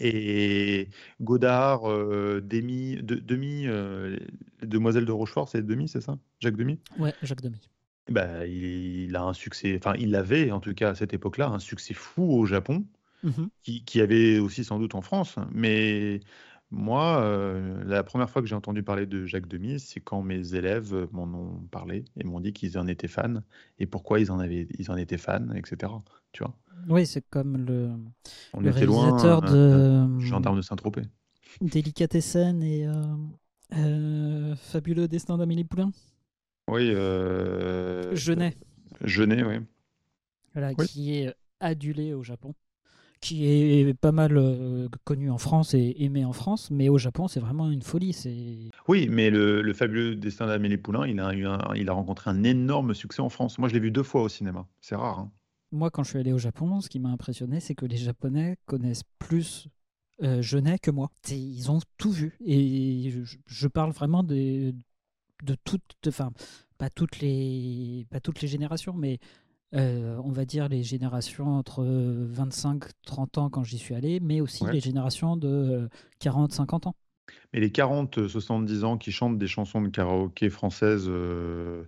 [0.00, 0.88] Et
[1.20, 4.16] Godard, euh, Demi, de, Demi euh,
[4.62, 6.18] Demoiselle de Rochefort, c'est Demi, c'est ça?
[6.40, 7.60] Jacques Demi Ouais, Jacques Demi.
[8.10, 11.58] Bah, il, a un succès, enfin, il avait en tout cas à cette époque-là un
[11.58, 12.86] succès fou au Japon,
[13.22, 15.36] mmh qui, qui, avait aussi sans doute en France.
[15.52, 16.20] Mais
[16.70, 20.54] moi, euh, la première fois que j'ai entendu parler de Jacques Demy, c'est quand mes
[20.54, 23.42] élèves m'en ont parlé et m'ont dit qu'ils en étaient fans
[23.78, 25.92] et pourquoi ils en, avaient, ils en étaient fans, etc.
[26.32, 26.54] Tu vois
[26.88, 27.90] Oui, c'est comme le,
[28.52, 31.02] On était réalisateur loin, de Gendarme de Saint-Tropez.
[31.62, 32.92] Délicatessen et euh,
[33.74, 35.90] euh, Fabuleux Destin d'Amélie Poulain.
[36.68, 36.88] Oui.
[38.14, 38.54] Genet.
[39.02, 39.56] Genet, oui.
[40.52, 42.54] Voilà, qui est adulé au Japon
[43.20, 47.28] qui est pas mal euh, connu en France et aimé en France, mais au Japon,
[47.28, 48.12] c'est vraiment une folie.
[48.12, 52.42] C'est Oui, mais le, fabuleux destin d'Amélie Poulain, il a, eu il a rencontré un
[52.44, 53.58] énorme succès en France.
[53.58, 54.66] Moi, je l'ai vu deux fois au cinéma.
[54.80, 55.20] C'est rare.
[55.20, 55.32] Hein.
[55.70, 58.56] Moi, quand je suis allé au Japon, ce qui m'a impressionné, c'est que les Japonais
[58.66, 59.68] connaissent plus
[60.22, 61.10] euh, Genet que moi.
[61.30, 62.36] Ils ont tout vu.
[62.44, 63.12] Et
[63.46, 64.74] je, parle vraiment de,
[65.42, 66.32] de toutes, enfin,
[66.78, 69.18] pas toutes les, pas toutes les générations, mais
[69.74, 74.64] euh, on va dire les générations entre 25-30 ans quand j'y suis allé, mais aussi
[74.72, 75.88] les générations de
[76.22, 76.94] 40-50 ans.
[77.52, 81.84] Mais les 40-70 ans qui chantent des chansons de karaoké françaises, euh,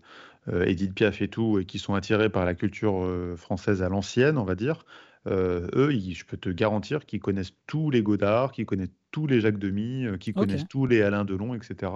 [0.49, 4.37] euh, Edith Piaf et tout, et qui sont attirés par la culture française à l'ancienne,
[4.37, 4.85] on va dire,
[5.27, 9.59] eux, je peux te garantir qu'ils connaissent tous les Godard, qu'ils connaissent tous les Jacques
[9.59, 11.93] Demy, qu'ils connaissent tous les Alain Delon, etc.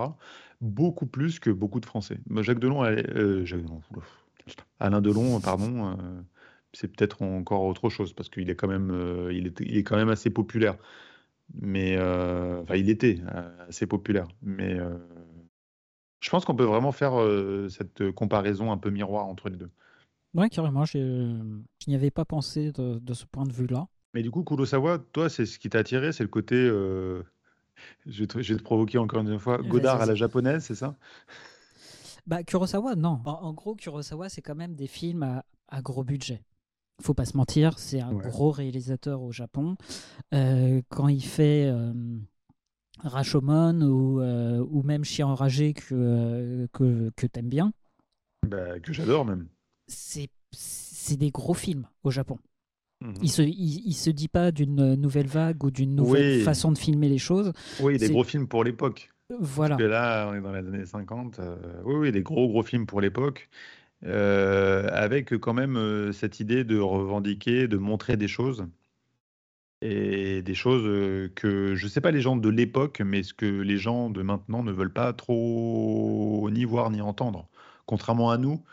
[0.62, 2.18] Beaucoup plus que beaucoup de Français.
[2.40, 2.84] Jacques Delon,
[3.44, 3.82] Jacques Delon
[4.80, 5.94] Alain Delon, pardon, euh,
[6.72, 9.82] c'est peut-être encore autre chose parce qu'il est quand même, euh, il, est, il est
[9.82, 10.76] quand même assez populaire.
[11.54, 13.20] Mais euh, enfin, il était
[13.68, 14.26] assez populaire.
[14.42, 14.78] Mais
[16.20, 17.12] je pense qu'on peut vraiment faire
[17.68, 19.70] cette comparaison un peu miroir entre les deux.
[20.32, 20.84] Ouais, carrément.
[20.84, 20.98] Je
[21.86, 23.86] n'y avais pas pensé de, ce point de vue-là.
[24.14, 26.56] Mais du coup, Kurosawa, toi, c'est ce qui t'a attiré, c'est le côté.
[28.06, 29.58] je, vais te, provoquer encore une fois.
[29.58, 30.96] Godard à la japonaise, c'est ça?
[32.26, 33.20] Bah, Kurosawa, non.
[33.24, 36.42] En, gros, Kurosawa, c'est quand même des films à, gros budget.
[37.02, 39.76] Faut pas se mentir, c'est un gros réalisateur au Japon.
[40.32, 41.92] Euh, quand il fait euh,
[43.00, 47.72] Rashomon ou, euh, ou même Chien enragé que, que, que t'aimes bien.
[48.46, 49.48] Bah, que j'adore même.
[49.88, 50.28] C'est
[51.16, 52.38] des gros films au Japon.
[53.00, 53.14] Mhm.
[53.22, 57.08] Il se, il, se dit pas d'une nouvelle vague ou d'une nouvelle façon de filmer
[57.08, 57.52] les choses.
[57.80, 59.10] Oui, des gros films pour l'époque.
[59.30, 59.76] Voilà.
[59.76, 61.38] Parce que là, on est dans les années 50.
[61.38, 63.48] Euh, oui, oui, des gros, gros films pour l'époque.
[64.04, 68.66] Euh, avec quand même euh, cette idée de revendiquer, de montrer des choses.
[69.80, 73.44] Et des choses que, je ne sais pas les gens de l'époque, mais ce que
[73.44, 77.48] les gens de maintenant ne veulent pas trop ni voir ni entendre.
[77.84, 78.64] Contrairement à nous,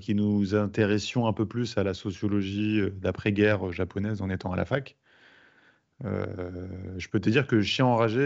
[0.00, 4.66] qui nous intéressions un peu plus à la sociologie d'après-guerre japonaise en étant à la
[4.66, 4.98] fac.
[6.04, 8.20] je peux te dire que Chien enragé,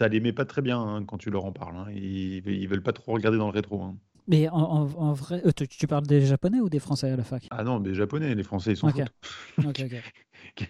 [0.00, 1.76] ça les met pas très bien hein, quand tu leur en parles.
[1.76, 1.84] Hein.
[1.94, 3.82] Ils, ils veulent pas trop regarder dans le rétro.
[3.82, 3.96] Hein.
[4.28, 7.46] Mais en, vrai, euh, tu, parles des Japonais ou des Français à la fac?
[7.50, 9.04] Ah non, des Japonais, les Français, ils sont okay.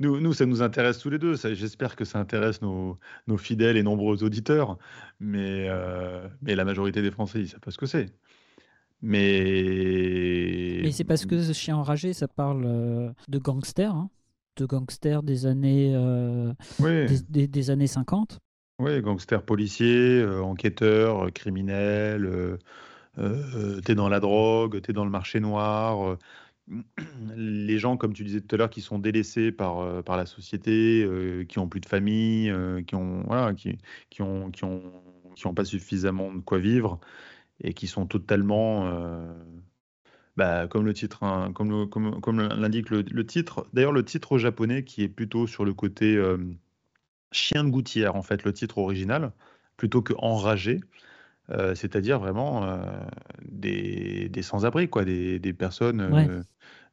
[0.00, 1.36] nous, nous, ça nous intéresse tous les deux.
[1.36, 4.76] J'espère que ça intéresse nos, nos, fidèles et nombreux auditeurs.
[5.20, 8.06] Mais, euh, mais la majorité des Français, ils savent pas ce que c'est.
[9.02, 10.80] Mais.
[10.82, 13.94] Mais c'est parce que ce chien enragé, ça parle euh, de gangsters.
[13.94, 14.10] Hein
[14.60, 16.52] de gangsters des années, euh,
[17.28, 18.38] des, années 50.
[18.78, 22.58] Oui, gangsters policiers, euh, enquêteurs, euh, criminels,
[23.84, 26.18] t'es dans la drogue, t'es dans le marché noir.
[27.36, 31.06] les gens, comme tu disais tout à l'heure, qui sont délaissés par, par la société,
[31.48, 32.52] qui ont plus de famille,
[32.86, 33.78] qui ont voilà, qui,
[34.10, 34.82] qui ont qui ont
[35.34, 37.00] qui ont pas suffisamment de quoi vivre
[37.62, 38.88] et qui sont totalement
[40.36, 43.66] bah, comme le titre, hein, comme, comme, l'indique le, titre.
[43.72, 46.38] D'ailleurs, le titre japonais qui est plutôt sur le côté euh,
[47.32, 49.32] chien de gouttière, en fait, le titre original,
[49.76, 50.80] plutôt que enragé.
[51.50, 52.78] Euh, c'est-à-dire vraiment euh,
[53.42, 56.44] des, sans-abri, quoi, des, personnes,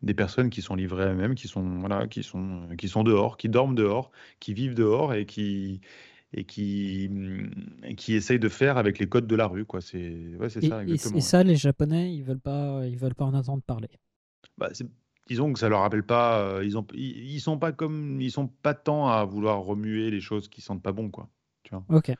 [0.02, 3.38] des personnes qui sont livrées à elles-mêmes, qui sont voilà, qui sont qui sont dehors,
[3.38, 5.82] qui dorment dehors, qui vivent dehors et qui
[6.33, 9.65] et qui, mmh, qui essaye de faire avec les codes de la rue.
[9.65, 9.81] Quoi.
[9.81, 11.17] C'est, ouais, c'est ça, exactement.
[11.17, 13.89] Et, ça, les Japonais, ils veulent pas, ils veulent pas en entendre parler.
[14.57, 14.69] Bah,
[15.27, 16.39] disons que ça leur rappelle pas.
[16.41, 20.21] Euh, ils ont, ils, sont pas comme, ils sont pas tant à vouloir remuer les
[20.21, 21.29] choses qui sentent pas bon, quoi.
[21.63, 21.83] Tu vois.
[21.89, 22.13] Ok.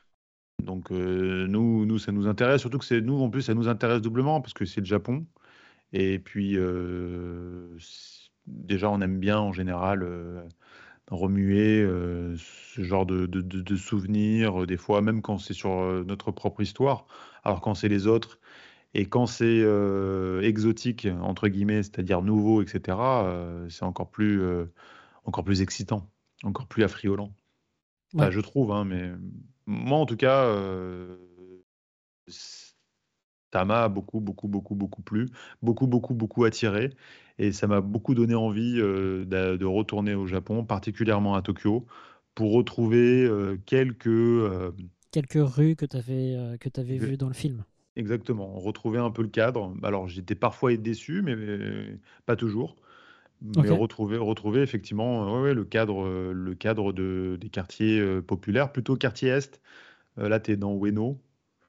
[0.62, 2.60] Donc euh, nous, nous, ça nous intéresse.
[2.60, 5.26] Surtout que c'est nous, en plus, ça nous intéresse doublement parce que c'est le Japon.
[5.92, 7.76] Et puis euh,
[8.46, 10.02] déjà, on aime bien en général
[11.10, 16.04] remuer euh, ce genre de, de, souvenirs, euh, des fois même quand c'est sur euh,
[16.06, 17.06] notre propre histoire,
[17.44, 18.38] alors quand c'est les autres,
[18.94, 19.62] et quand c'est
[20.42, 22.96] exotique, entre guillemets, c'est-à-dire nouveau, etc.,
[23.68, 24.42] c'est encore, plus
[25.24, 26.10] encore plus excitant,
[26.42, 27.34] encore plus affriolant.
[28.14, 29.12] je trouve, hein, mais
[29.66, 30.50] moi en tout cas,
[33.52, 35.28] ça m'a beaucoup, beaucoup, beaucoup, beaucoup plu,
[35.62, 36.90] beaucoup, beaucoup, beaucoup attiré.
[37.38, 41.86] Et ça m'a beaucoup donné envie euh, de, retourner au Japon, particulièrement à Tokyo,
[42.34, 44.06] pour retrouver euh, quelques...
[44.08, 44.72] Euh,
[45.12, 47.64] quelques rues que tu avais, que avais vues dans le film.
[47.96, 49.74] Exactement, retrouver un peu le cadre.
[49.82, 51.36] Alors j'étais parfois déçu, mais,
[52.26, 52.76] pas toujours.
[53.40, 59.30] Mais retrouver, retrouver effectivement ouais, le cadre, le cadre de, des quartiers populaires, plutôt quartier
[59.30, 59.60] Est.
[60.16, 61.18] là, tu es dans Ueno.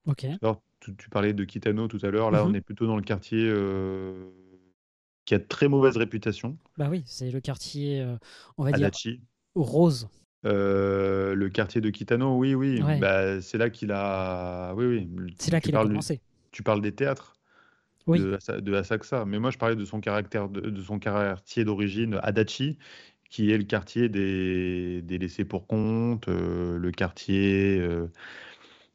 [0.05, 0.25] Ok.
[0.41, 2.31] Alors, tu, parlais de Kitano tout à l'heure.
[2.31, 2.55] Là, on mhm.
[2.55, 3.51] est plutôt dans le quartier
[5.29, 6.57] qui a très mauvaise réputation.
[6.75, 8.15] Bah oui, c'est le quartier, euh,
[8.57, 8.89] on va dire,
[9.53, 10.09] rose.
[10.43, 12.81] Euh, le quartier de Kitano, oui, oui.
[12.99, 14.73] Bah, c'est là qu'il a.
[14.73, 15.33] Oui, oui.
[15.37, 16.19] C'est là qu'il a commencé.
[16.49, 17.35] Tu parles des théâtres
[18.07, 18.19] oui.
[18.19, 19.25] de, de Asakusa.
[19.25, 22.79] Mais moi, je parlais de son caractère, de, son quartier d'origine, Adachi,
[23.29, 27.79] qui est le quartier des, des laissés pour compte, euh, le quartier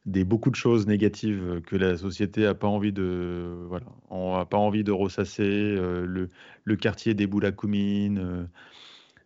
[0.05, 4.45] des beaucoup de choses négatives que la société n'a pas envie de voilà on a
[4.45, 6.29] pas envie de ressasser euh, le,
[6.63, 8.45] le, quartier des Boulakoumines euh,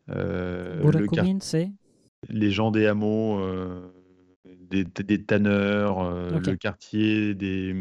[0.10, 1.72] euh c'est?
[2.30, 3.92] les gens des hameaux euh,
[4.46, 7.76] des, des, tanneurs le quartier des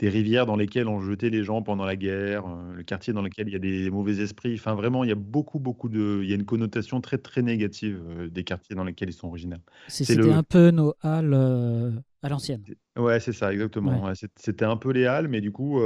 [0.00, 3.46] des rivières dans lesquelles ont jeté les gens pendant la guerre, le quartier dans lequel
[3.48, 4.54] il y a des mauvais esprits.
[4.54, 6.20] Enfin, vraiment, il y a beaucoup, beaucoup de.
[6.22, 9.60] Il y a une connotation très, très négative des quartiers dans lesquels ils sont originaires.
[9.88, 12.64] C'était un peu nos halles à l'ancienne.
[12.96, 14.10] Ouais, c'est ça, exactement.
[14.36, 15.80] C'était un peu les halles, mais du coup,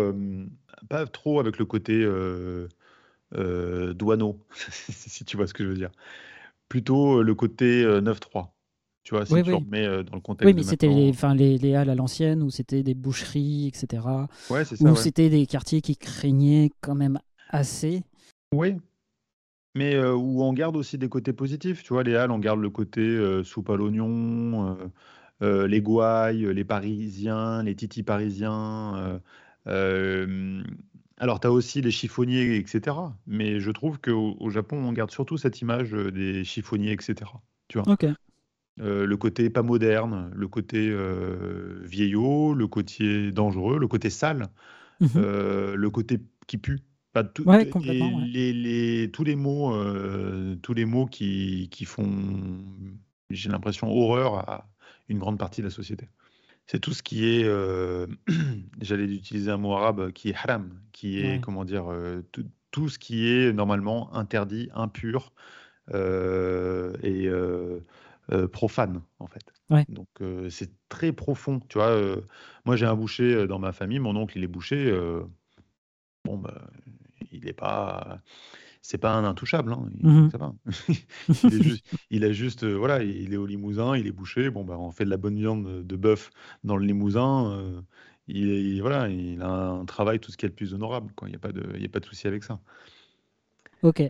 [0.89, 2.69] pas trop avec le côté euh,
[3.35, 5.91] euh, douaneau, si tu vois ce que je veux dire.
[6.69, 8.54] Plutôt le côté 9-3.
[9.05, 10.47] Tu vois, si tu remets dans le contexte.
[10.47, 14.03] Oui, mais c'était les, les, les, halles à l'ancienne où c'était des boucheries, etc.
[14.49, 14.91] Ouais, c'est ça.
[14.91, 17.19] Où c'était des quartiers qui craignaient quand même
[17.51, 18.03] assez.
[18.53, 18.77] Oui,
[19.75, 21.83] mais où on garde aussi des côtés positifs.
[21.83, 24.79] Tu vois, les halles, on garde le côté soupe à l'oignon,
[25.43, 29.21] les Gouailles, les Parisiens, les Titi parisiens.
[29.67, 32.97] alors, tu as aussi les chiffonniers, etc.
[33.27, 37.31] Mais je trouve qu'au au Japon, on garde surtout cette image des chiffonniers, etc.
[37.69, 37.97] Tu vois
[38.79, 38.85] Ok.
[38.87, 40.95] le côté pas moderne, le côté
[41.83, 44.49] vieillot, le côté dangereux, le côté sale,
[45.01, 46.81] mmh le côté qui pue.
[47.13, 47.45] Pas tout.
[48.27, 49.73] Les, tous les mots,
[50.63, 52.11] tous les mots qui, qui font,
[53.31, 54.69] j'ai l'impression, horreur à
[55.09, 56.09] une grande partie de la société.
[56.67, 57.45] C'est tout ce qui est,
[58.81, 61.85] j'allais utiliser un mot arabe, qui est haram, qui est, comment dire,
[62.73, 65.33] tout, ce qui est normalement interdit, impur
[65.93, 67.29] et
[68.53, 69.53] profane, en fait.
[69.89, 70.09] Donc
[70.51, 71.99] c'est très profond, tu vois.
[72.65, 74.93] moi, j'ai un boucher dans ma famille, mon oncle, il est boucher.
[76.25, 76.69] bon, bah,
[77.33, 78.21] il est pas
[78.85, 80.53] c'est pas un intouchable, hein, il, mmh ça va.
[81.45, 84.51] il, juste, il, a juste, euh, voilà, il est au Limousin, il est bouché.
[84.51, 86.31] Bon, bah, on fait de la bonne viande de bœuf
[86.65, 87.51] dans le Limousin.
[87.51, 87.81] Euh,
[88.29, 91.15] il, voilà, il a un travail tout ce qui est le plus honorable.
[91.23, 92.61] Il n'y a pas de, il y a pas de souci avec ça.
[93.85, 94.03] Ok.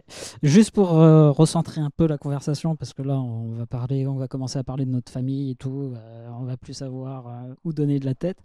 [0.45, 4.15] Juste pour euh, recentrer un peu la conversation, parce que là, on va parler, on
[4.15, 5.93] va commencer à parler de notre famille et tout.
[5.97, 8.39] Euh, on va plus savoir euh, où donner de la tête.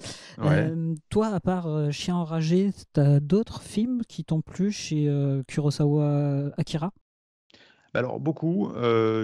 [1.10, 5.08] toi, à part Chien enragé, t'as d'autres films qui t'ont plu chez
[5.48, 6.92] Kurosawa Akira?
[7.94, 8.72] Bah alors beaucoup.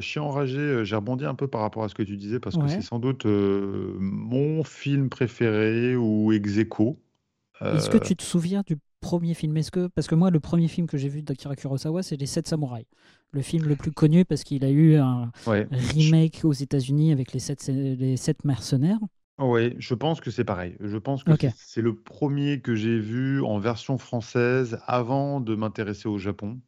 [0.02, 2.68] Chien enragé, j'ai rebondi un peu par rapport à ce que tu disais parce que
[2.68, 9.36] c'est sans doute mon film préféré ou ex Est-ce que tu te souviens du premier
[9.36, 12.18] film Est-ce que parce que moi le premier film que j'ai vu d'Akira Kurosawa c'est
[12.18, 12.88] Les Sept Samouraïs,
[13.32, 17.40] le film le plus connu parce qu'il a eu un remake aux États-Unis avec les
[17.40, 19.00] sept les sept mercenaires.
[19.38, 20.76] Oui, je pense que c'est pareil.
[20.80, 26.08] Je pense que c'est le premier que j'ai vu en version française avant de m'intéresser
[26.08, 26.60] au Japon.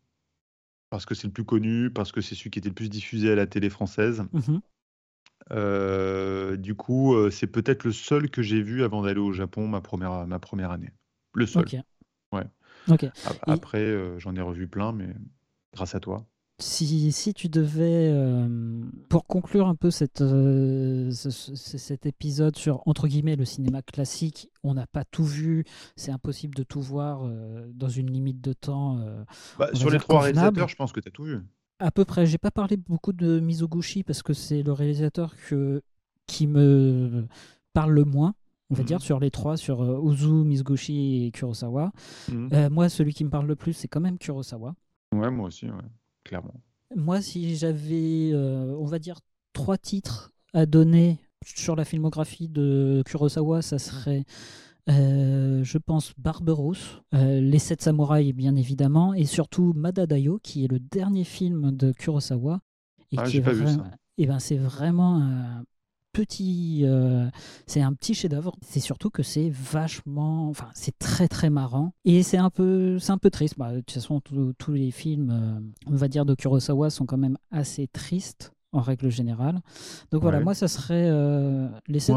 [0.89, 3.31] Parce que c'est le plus connu, parce que c'est celui qui était le plus diffusé
[3.31, 4.23] à la télé française.
[4.31, 4.59] Mmh
[5.51, 9.65] euh, du coup, euh, c'est peut-être le seul que j'ai vu avant d'aller au Japon
[9.65, 10.91] ma première, ma première année.
[11.33, 11.65] Le seul.
[12.31, 12.45] Ouais.
[12.89, 13.05] Ok.
[13.41, 15.09] Après, euh, j'en ai revu plein, mais
[15.73, 16.25] grâce à toi.
[16.59, 23.07] Si, si tu devais, euh, pour conclure un peu cette, euh, cet épisode sur, entre
[23.07, 27.29] guillemets, le cinéma classique, on n'a pas tout vu, c'est impossible de tout voir
[27.73, 28.99] dans une limite de temps.
[29.59, 31.41] Bah, sur les trois réalisateurs, je pense que tu as tout vu.
[31.79, 32.25] À peu près.
[32.25, 35.83] J'ai pas parlé beaucoup de Mizoguchi parce que c'est le réalisateur que,
[36.25, 37.27] qui me
[37.73, 38.33] parle le moins
[38.69, 39.01] on va dire, mmh.
[39.01, 41.91] sur les trois, sur euh, Ozu, Mizuguchi et Kurosawa.
[42.29, 42.47] Mmh.
[42.53, 44.75] Euh, moi, celui qui me parle le plus, c'est quand même Kurosawa.
[45.15, 45.67] Ouais, moi aussi,
[46.23, 46.53] clairement.
[46.95, 49.19] Moi, si j'avais, euh, on va dire,
[49.53, 54.25] trois titres à donner sur la filmographie de Kurosawa, ça serait,
[54.87, 61.23] je pense, Barberousse, Les Sept Samouraïs, bien évidemment, et surtout Madadayo, qui est le dernier
[61.23, 62.59] film de Kurosawa.
[63.11, 63.91] Et ah, qui est pas vu ça.
[64.17, 65.63] Et eh ben, c'est vraiment
[66.17, 67.27] petit, euh,
[67.67, 68.55] c'est un petit chef-d'œuvre.
[68.61, 73.11] C'est surtout que c'est vachement, enfin, c'est très très marrant et c'est un peu, c'est
[73.11, 73.55] un peu triste.
[73.57, 77.17] Bah, de toute façon, tous les films, euh, on va dire de Kurosawa, sont quand
[77.17, 79.59] même assez tristes en règle générale.
[80.11, 82.15] Donc voilà, moi, ça serait euh, les, sept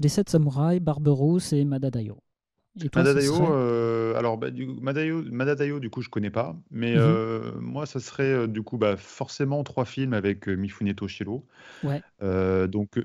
[0.00, 2.18] les sept samouraïs, Barberousse et Madadayo.
[2.94, 3.34] Madadayo,
[4.16, 8.62] alors bah, du, Madadayo, du coup, je connais pas, mais mmh moi, ça serait du
[8.62, 11.44] coup bah, forcément trois films avec Mifuneto Shiro.
[11.82, 12.00] Ouais.
[12.68, 12.98] donc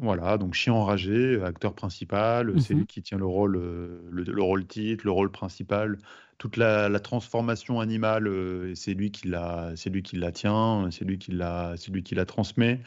[0.00, 4.42] voilà, donc chien enragé, acteur principal, mmh c'est lui qui tient le rôle, euh, le,
[4.42, 5.98] rôle titre, le rôle principal,
[6.38, 11.04] toute la, transformation animale, euh, c'est lui qui la, c'est lui qui la tient, c'est
[11.04, 12.80] lui qui la, c'est lui qui la transmet.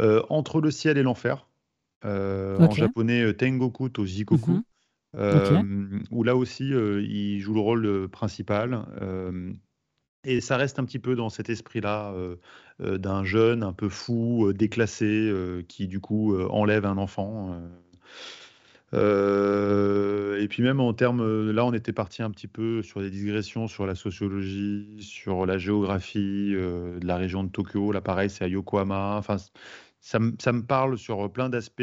[0.00, 1.46] Euh, entre le ciel et l'enfer,
[2.04, 4.62] en japonais Tengoku to Jikoku, mmh
[6.10, 8.84] où là aussi il joue le rôle principal.
[10.24, 12.12] Et ça reste un petit peu dans cet esprit-là
[12.80, 15.32] d'un jeune un peu fou, déclassé,
[15.68, 17.56] qui du coup enlève un enfant.
[18.92, 23.68] et puis même en termes, là on était parti un petit peu sur des digressions
[23.68, 27.92] sur la sociologie, sur la géographie de la région de Tokyo.
[27.92, 29.16] Là pareil, c'est à Yokohama.
[29.18, 29.36] Enfin,
[30.00, 31.82] ça, ça, me parle sur plein d'aspects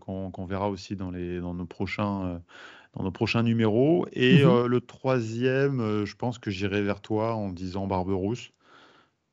[0.00, 2.40] qu'on verra aussi dans, les, dans nos prochains
[2.96, 4.06] dans nos prochains numéros.
[4.12, 8.50] Et mmh euh, le troisième, euh, je pense que j'irai vers toi en disant Barberousse.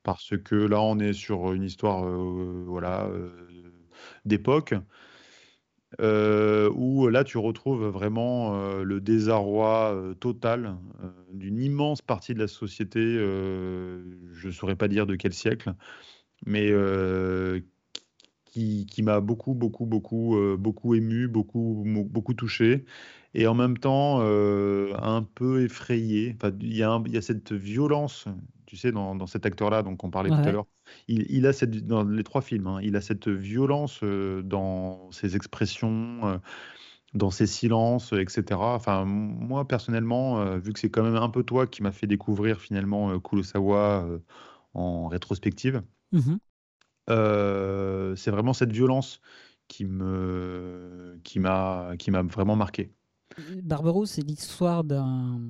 [0.03, 3.09] Parce que là, on est sur une histoire euh, voilà,
[4.25, 4.73] d'époque.
[6.01, 10.75] où là tu retrouves vraiment le désarroi total
[11.31, 15.73] d'une immense partie de la société, je ne saurais pas dire de quel siècle,
[16.45, 16.69] mais
[18.43, 22.83] qui, qui m'a beaucoup, beaucoup, beaucoup, beaucoup ému, beaucoup, beaucoup touché
[23.33, 26.35] et en même temps un peu effrayé.
[26.35, 28.27] Enfin, il y, a il y a cette violence
[28.73, 30.65] tu sais, dans, cet acteur-là, donc on parlait tout à l'heure,
[31.07, 36.41] il, a cette, dans les trois films, hein, il a cette violence dans ses expressions,
[37.13, 38.59] dans ses silences, etc.
[38.59, 42.59] Enfin, moi, personnellement, vu que c'est quand même un peu toi qui m'a fait découvrir
[42.59, 44.07] finalement Kurosawa
[44.73, 46.37] en rétrospective, mmh
[47.07, 49.21] c'est vraiment cette violence
[49.67, 52.91] qui me qui m'a qui m'a vraiment marqué.
[53.63, 55.41] Barbaro, c'est l'histoire d'un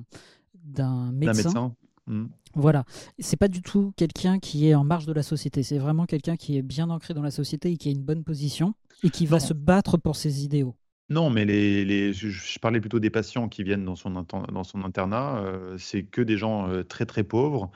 [0.64, 1.74] d'un médecin.
[2.06, 2.26] Mmh.
[2.54, 2.84] Voilà,
[3.18, 5.62] c'est pas du tout quelqu'un qui est en marge de la société.
[5.62, 8.22] C'est vraiment quelqu'un qui est bien ancré dans la société et qui a une bonne
[8.22, 10.74] position et qui va se battre pour ses idéaux.
[11.10, 14.84] Non, mais les, les je, parlais plutôt des patients qui viennent dans son, dans son
[14.84, 15.38] internat.
[15.38, 17.70] Euh, c'est que des gens euh, très très pauvres.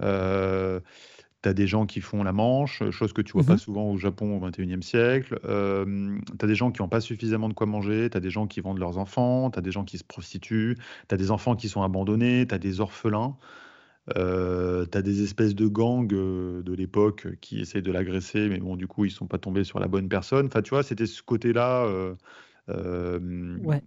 [0.00, 0.80] Euh,
[1.44, 3.90] tu as des gens qui font la manche, chose que tu vois pas mmh souvent
[3.90, 5.38] au Japon au 21e siècle.
[5.44, 8.30] Euh, tu as des gens qui n'ont pas suffisamment de quoi manger, tu as des
[8.30, 10.78] gens qui vendent leurs enfants, tu as des gens qui se prostituent,
[11.08, 13.36] tu as des enfants qui sont abandonnés, tu as des orphelins.
[14.16, 18.58] Euh, tu as des espèces de gangs euh, de l'époque qui essayent de l'agresser, mais
[18.58, 20.46] bon, du coup, ils sont pas tombés sur la bonne personne.
[20.46, 21.86] Enfin, tu vois, c'était ce côté-là.
[22.70, 23.82] Euh, ouais.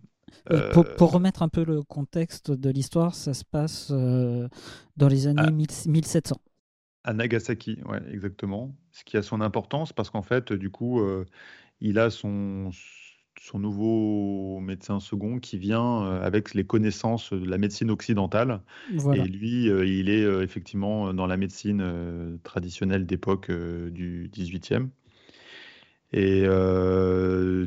[0.73, 5.51] Pour, pour, remettre un peu le contexte de l'histoire, ça se passe dans les années
[5.51, 6.39] 1700.
[7.07, 8.75] À Nagasaki, ouais, exactement.
[8.91, 11.23] Ce qui a son importance parce qu'en fait, du coup, euh,
[11.79, 12.69] il a son,
[13.39, 18.61] son nouveau médecin second qui vient euh, avec les connaissances de la médecine occidentale.
[19.13, 24.89] Et lui, euh, il est effectivement dans la médecine traditionnelle d'époque du 18e.
[26.11, 26.41] Et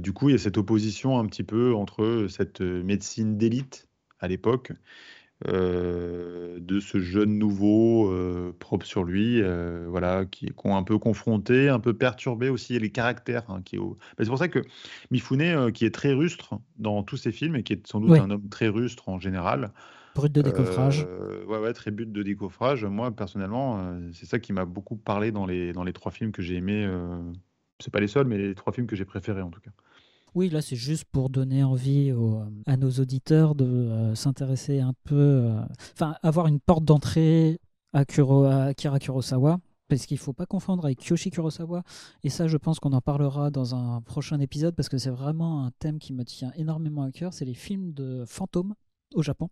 [0.00, 3.88] du coup, il y a cette opposition un petit peu entre cette médecine d'élite
[4.18, 4.72] à l'époque
[5.48, 10.98] euh, de ce jeune nouveau euh, propre sur lui, euh, voilà, qui est un peu
[10.98, 13.48] confronté, un peu perturbé aussi les caractères.
[13.48, 13.80] Hein, qui est
[14.18, 14.60] C'est pour ça que
[15.10, 18.30] Mifune, qui est très rustre dans tous ses films et qui est sans doute un
[18.30, 19.72] homme très rustre en général.
[20.14, 21.06] Brut de décoffrage.
[21.48, 22.84] ouais, ouais, très but de décoffrage.
[22.84, 26.42] Moi, personnellement, c'est ça qui m'a beaucoup parlé dans les, dans les trois films que
[26.42, 26.86] j'ai aimés.
[27.78, 29.70] c'est pas les seuls, mais les trois films que j'ai préférés en tout cas.
[30.34, 32.12] Oui, là, c'est juste pour donner envie
[32.66, 35.60] à nos auditeurs de euh, s'intéresser un peu, euh,
[35.94, 37.58] enfin, avoir une porte d'entrée
[37.92, 39.58] à, Kuro, à Kira Kurosawa,
[39.88, 41.82] parce qu'il ne faut pas confondre avec Kyoshi Kurosawa.
[42.22, 45.64] Et ça, je pense qu'on en parlera dans un prochain épisode, parce que c'est vraiment
[45.64, 47.34] un thème qui me tient énormément à cœur.
[47.34, 48.74] C'est les films de fantômes
[49.14, 49.50] au Japon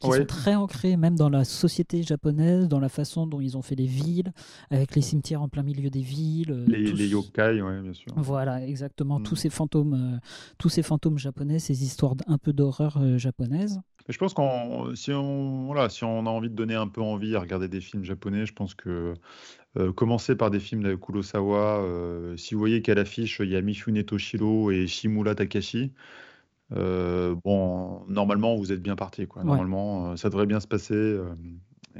[0.00, 3.62] qui sont très ancrés même dans la société japonaise, dans la façon dont ils ont
[3.62, 4.32] fait les villes,
[4.70, 6.50] avec les cimetières en plein milieu des villes.
[6.50, 8.12] Euh, les, yokai, oui, bien sûr.
[8.16, 9.20] Voilà, exactement.
[9.20, 9.38] Tous mm.
[9.38, 10.18] ces fantômes, euh,
[10.58, 13.80] tous ces fantômes japonais, ces histoires un peu d'horreur euh, japonaise.
[14.08, 17.34] Je pense qu'on, si on, voilà, si on a envie de donner un peu envie
[17.36, 19.14] à regarder des films japonais, je pense que
[19.96, 21.82] commencer par des films de Kurosawa.
[22.36, 25.90] si vous voyez qu'à l'affiche il y a Mifune Toshiro et Shimura Takashi.
[26.72, 29.26] Euh, bon, normalement, vous êtes bien parti.
[29.26, 29.44] Quoi.
[29.44, 30.94] Normalement, euh, ça devrait bien se passer.
[30.94, 31.34] Euh,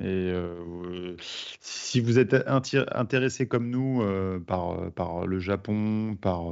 [0.02, 4.02] et si vous êtes intéressé comme nous
[4.44, 6.46] par, par le Japon, par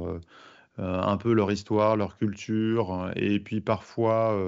[0.77, 4.39] un peu leur histoire, leur culture, et puis parfois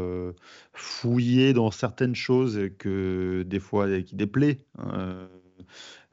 [0.71, 4.59] fouiller dans certaines choses que des fois qui déplaît.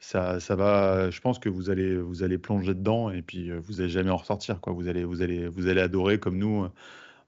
[0.01, 1.09] Ça, ça va.
[1.11, 4.17] Je pense que vous allez, vous allez plonger dedans et puis vous n'allez jamais en
[4.17, 4.61] ressortir.
[4.61, 4.73] Quoi.
[4.73, 6.67] Vous allez, vous allez, vous allez adorer comme nous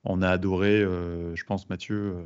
[0.05, 2.15] on a adoré, euh, je pense, Mathieu.
[2.17, 2.23] Euh,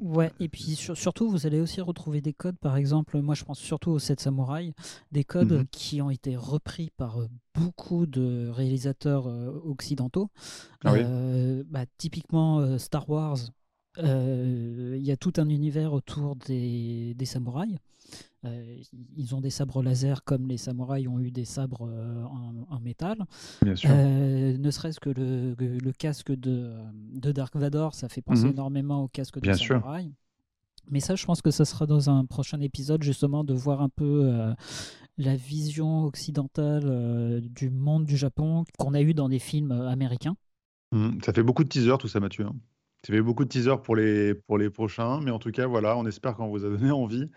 [0.00, 3.58] ouais, et puis surtout, vous allez aussi retrouver des codes, par exemple, moi je pense
[3.58, 4.72] surtout aux 7 samouraïs,
[5.12, 5.66] des codes mhm.
[5.70, 9.26] qui ont été repris par euh, beaucoup de réalisateurs
[9.66, 10.30] occidentaux.
[10.84, 10.94] Ah
[11.68, 13.38] bah, typiquement Star Wars,
[13.98, 17.76] il y a tout un univers autour des samouraïs.
[18.46, 18.76] Euh,
[19.16, 22.24] ils ont des sabres laser comme les samouraïs ont eu des sabres euh,
[22.70, 23.18] en, métal.
[23.66, 26.72] Euh, ne serait-ce que le, le, casque de,
[27.12, 28.52] de, Dark Vador, ça fait penser mhm.
[28.52, 30.14] énormément au casque de samouraï.
[30.90, 33.90] Mais ça, je pense que ce sera dans un prochain épisode, justement, de voir un
[33.90, 34.32] peu
[35.18, 40.36] la vision occidentale du monde du Japon qu'on a eu dans des films américains.
[40.92, 41.20] Mhm.
[41.22, 42.46] Ça fait beaucoup de teasers, tout ça, Mathieu.
[42.46, 42.56] Hein.
[43.06, 45.96] Ça fait beaucoup de teasers pour les, pour les prochains, mais en tout cas, voilà,
[45.96, 47.30] on espère qu'on vous a donné envie.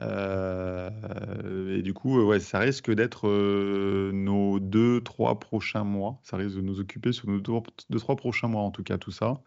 [0.00, 6.18] Euh, et du coup, ouais, ça risque d'être euh, nos deux, trois prochains mois.
[6.22, 9.10] Ça risque de nous occuper sur nos deux, trois prochains mois, en tout cas, tout
[9.10, 9.40] ça.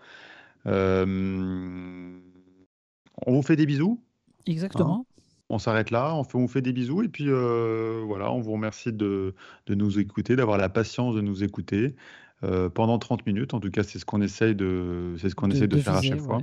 [0.68, 2.18] Euh,
[3.26, 4.02] on vous fait des bisous.
[4.46, 5.06] Exactement.
[5.08, 5.24] Hein.
[5.50, 8.52] on s'arrête là, on, fait, on vous fait des bisous et puis voilà, on vous
[8.52, 9.34] remercie de,
[9.68, 11.96] de nous écouter, d'avoir la patience de nous écouter
[12.74, 13.54] pendant 30 minutes.
[13.54, 16.02] En tout cas, c'est ce qu'on essaye de, c'est ce qu'on essaye de, faire à
[16.02, 16.40] chaque fois.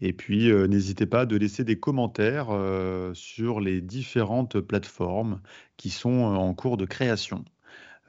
[0.00, 5.40] Et puis, euh, n'hésitez pas de laisser des commentaires euh, sur les différentes plateformes
[5.76, 7.44] qui sont euh, en cours de création.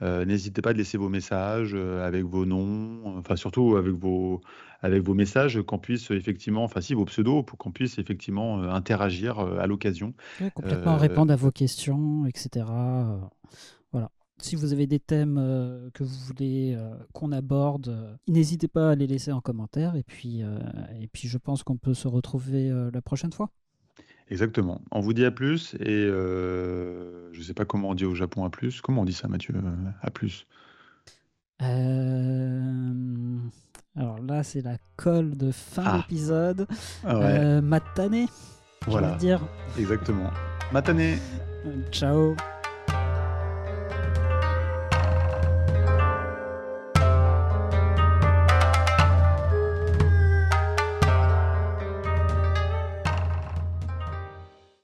[0.02, 4.40] N'hésitez pas à laisser vos messages avec vos noms, enfin surtout avec vos,
[4.80, 9.38] avec vos messages, qu'on puisse effectivement, enfin si vos pseudos, pour qu'on puisse effectivement interagir
[9.38, 10.14] à l'occasion.
[10.54, 12.64] complètement répondre à vos questions, etc.
[14.42, 15.36] Si vous avez des thèmes
[15.94, 16.78] que vous voulez
[17.12, 19.96] qu'on aborde, n'hésitez pas à les laisser en commentaire.
[19.96, 23.50] Et puis, et puis je pense qu'on peut se retrouver la prochaine fois.
[24.28, 24.80] Exactement.
[24.92, 28.44] On vous dit à plus et je ne sais pas comment on dit au Japon
[28.44, 28.80] à plus.
[28.80, 29.54] Comment on dit ça, Mathieu
[30.02, 30.46] À plus?
[31.62, 33.38] Euh,
[33.96, 35.96] alors là, c'est la colle de fin ah.
[35.98, 36.66] d'épisode.
[37.04, 38.26] Ah euh, matane.
[38.86, 39.16] Voilà.
[39.16, 39.40] Dire.
[39.78, 40.30] Exactement.
[40.72, 41.18] Matane.
[41.90, 42.34] Ciao.